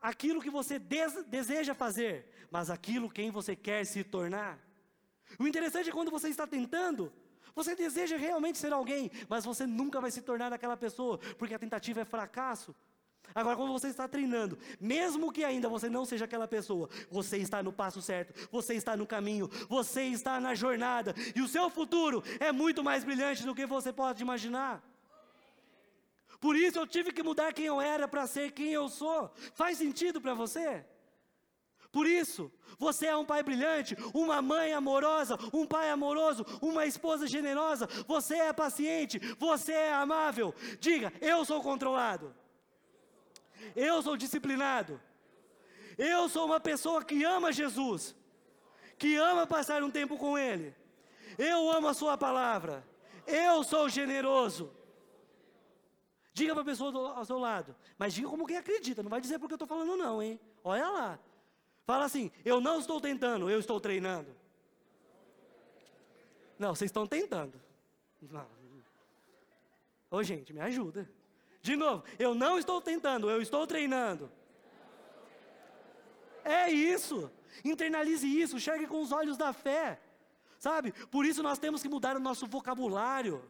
[0.00, 4.58] aquilo que você des deseja fazer, mas aquilo quem você quer se tornar.
[5.38, 7.12] O interessante é quando você está tentando,
[7.52, 11.58] você deseja realmente ser alguém, mas você nunca vai se tornar aquela pessoa, porque a
[11.58, 12.72] tentativa é fracasso.
[13.34, 17.62] Agora, quando você está treinando, mesmo que ainda você não seja aquela pessoa, você está
[17.62, 22.22] no passo certo, você está no caminho, você está na jornada, e o seu futuro
[22.40, 24.82] é muito mais brilhante do que você pode imaginar.
[26.40, 29.30] Por isso eu tive que mudar quem eu era para ser quem eu sou.
[29.54, 30.84] Faz sentido para você?
[31.90, 37.26] Por isso, você é um pai brilhante, uma mãe amorosa, um pai amoroso, uma esposa
[37.26, 40.54] generosa, você é paciente, você é amável.
[40.78, 42.34] Diga, eu sou controlado.
[43.74, 45.00] Eu sou disciplinado.
[45.96, 48.14] Eu sou uma pessoa que ama Jesus,
[48.96, 50.74] que ama passar um tempo com Ele.
[51.36, 52.86] Eu amo a Sua palavra.
[53.26, 54.72] Eu sou generoso.
[56.32, 59.20] Diga para a pessoa do, ao seu lado, mas diga como quem acredita, não vai
[59.20, 60.38] dizer porque eu estou falando, não, hein?
[60.62, 61.18] Olha lá.
[61.84, 64.36] Fala assim: eu não estou tentando, eu estou treinando.
[66.56, 67.60] Não, vocês estão tentando.
[68.22, 68.46] Não.
[70.10, 71.10] Ô, gente, me ajuda.
[71.68, 74.30] De novo, eu não estou tentando, eu estou treinando.
[76.42, 77.30] É isso.
[77.62, 80.00] Internalize isso, enxergue com os olhos da fé.
[80.58, 80.92] Sabe?
[81.10, 83.44] Por isso nós temos que mudar o nosso vocabulário.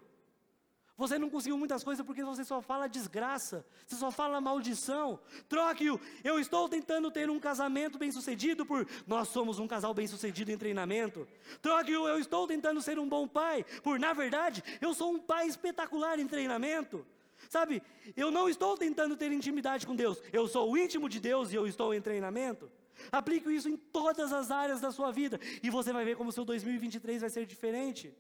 [0.97, 5.21] Você não conseguiu muitas coisas porque você só fala desgraça, você só fala maldição.
[5.49, 6.01] Troque-o.
[6.25, 11.25] Eu estou tentando ter um casamento bem-sucedido por nós somos um casal bem-sucedido em treinamento.
[11.63, 12.09] Troque-o.
[12.09, 16.19] Eu estou tentando ser um bom pai por na verdade eu sou um pai espetacular
[16.19, 17.07] em treinamento.
[17.49, 17.83] Sabe,
[18.17, 21.57] eu não estou tentando ter intimidade com Deus, eu sou o íntimo de Deus e
[21.57, 22.71] eu estou em treinamento.
[23.11, 26.45] Aplique isso em todas as áreas da sua vida e você vai ver como seu
[26.45, 28.15] 2023 vai ser diferente.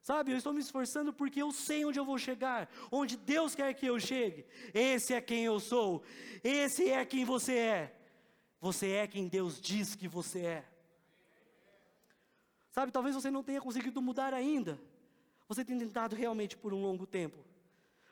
[0.00, 3.72] Sabe, eu estou me esforçando porque eu sei onde eu vou chegar, onde Deus quer
[3.74, 4.44] que eu chegue.
[4.72, 6.02] Esse é quem eu sou,
[6.42, 8.00] esse é quem você é.
[8.60, 10.64] Você é quem Deus diz que você é.
[12.70, 14.80] Sabe, talvez você não tenha conseguido mudar ainda.
[15.48, 17.38] Você tem tentado realmente por um longo tempo.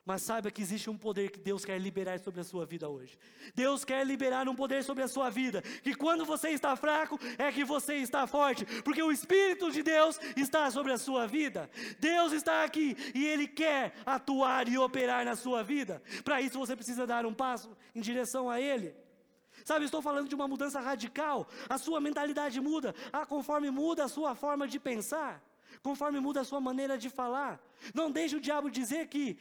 [0.05, 3.17] Mas saiba que existe um poder que Deus quer liberar sobre a sua vida hoje.
[3.55, 5.63] Deus quer liberar um poder sobre a sua vida.
[5.83, 8.65] Que quando você está fraco, é que você está forte.
[8.83, 11.71] Porque o Espírito de Deus está sobre a sua vida.
[12.01, 16.03] Deus está aqui e Ele quer atuar e operar na sua vida.
[16.25, 18.93] Para isso você precisa dar um passo em direção a Ele.
[19.65, 21.49] Sabe, estou falando de uma mudança radical.
[21.69, 25.41] A sua mentalidade muda, ah, conforme muda a sua forma de pensar,
[25.81, 27.61] conforme muda a sua maneira de falar.
[27.95, 29.39] Não deixe o diabo dizer que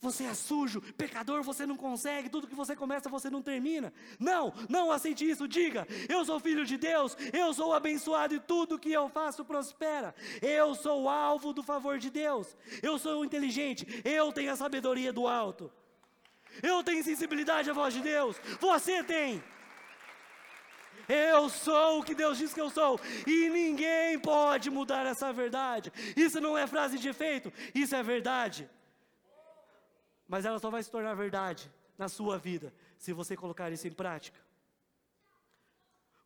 [0.00, 3.92] você é sujo, pecador, você não consegue, tudo que você começa você não termina.
[4.18, 8.78] Não, não aceite isso, diga: eu sou filho de Deus, eu sou abençoado e tudo
[8.78, 10.14] que eu faço prospera.
[10.42, 15.26] Eu sou alvo do favor de Deus, eu sou inteligente, eu tenho a sabedoria do
[15.26, 15.72] alto,
[16.62, 19.42] eu tenho sensibilidade à voz de Deus, você tem.
[21.08, 25.92] Eu sou o que Deus diz que eu sou, e ninguém pode mudar essa verdade.
[26.16, 28.68] Isso não é frase de efeito, isso é verdade
[30.28, 33.92] mas ela só vai se tornar verdade na sua vida se você colocar isso em
[33.92, 34.38] prática.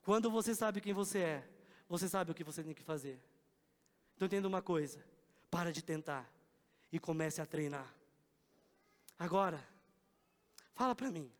[0.02, 1.48] Quando você sabe quem você é,
[1.88, 3.20] você sabe o que você tem que fazer.
[4.16, 5.04] Então entenda uma coisa:
[5.50, 6.30] para de tentar
[6.90, 7.94] e comece a treinar.
[9.18, 9.62] Agora,
[10.74, 11.30] fala para mim.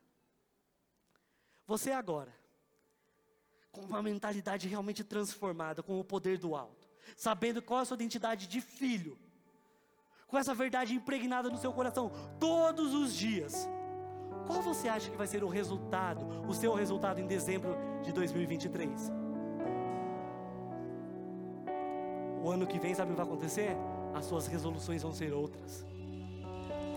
[1.65, 2.33] Você agora,
[3.71, 7.95] com uma mentalidade realmente transformada, com o poder do alto, sabendo qual é a sua
[7.95, 9.17] identidade de filho,
[10.31, 12.09] com essa verdade impregnada no seu coração
[12.39, 13.69] todos os dias.
[14.47, 19.11] Qual você acha que vai ser o resultado, o seu resultado em dezembro de 2023?
[22.41, 23.75] O ano que vem, sabe o que vai acontecer?
[24.15, 25.85] As suas resoluções vão ser outras.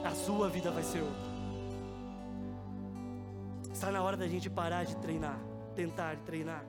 [0.05, 1.35] A sua vida vai ser outra.
[3.73, 5.39] Está na hora da gente parar de treinar,
[5.75, 6.65] tentar treinar.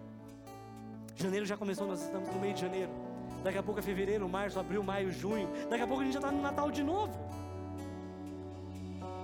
[1.15, 3.04] Janeiro já começou, nós estamos no meio de janeiro.
[3.45, 5.47] Daqui a pouco é fevereiro, março, abril, maio, junho.
[5.69, 7.13] Daqui a pouco a gente já está no Natal de novo.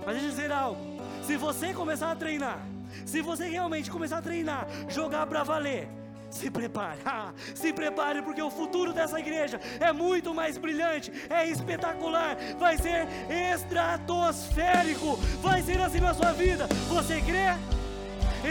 [0.06, 0.80] Mas deixa eu dizer algo.
[1.24, 2.64] Se você começar a treinar,
[3.04, 5.88] se você realmente começar a treinar, jogar para valer,
[6.30, 11.48] se prepare, ah, se prepare, porque o futuro dessa igreja é muito mais brilhante, é
[11.48, 13.08] espetacular, vai ser
[13.52, 16.68] estratosférico, vai ser assim na sua vida.
[16.88, 17.48] Você crê?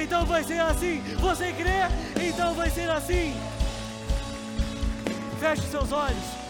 [0.04, 1.00] Então vai ser assim.
[1.18, 2.28] Você crê?
[2.28, 3.34] Então vai ser assim.
[5.42, 6.41] Feche seus olhos.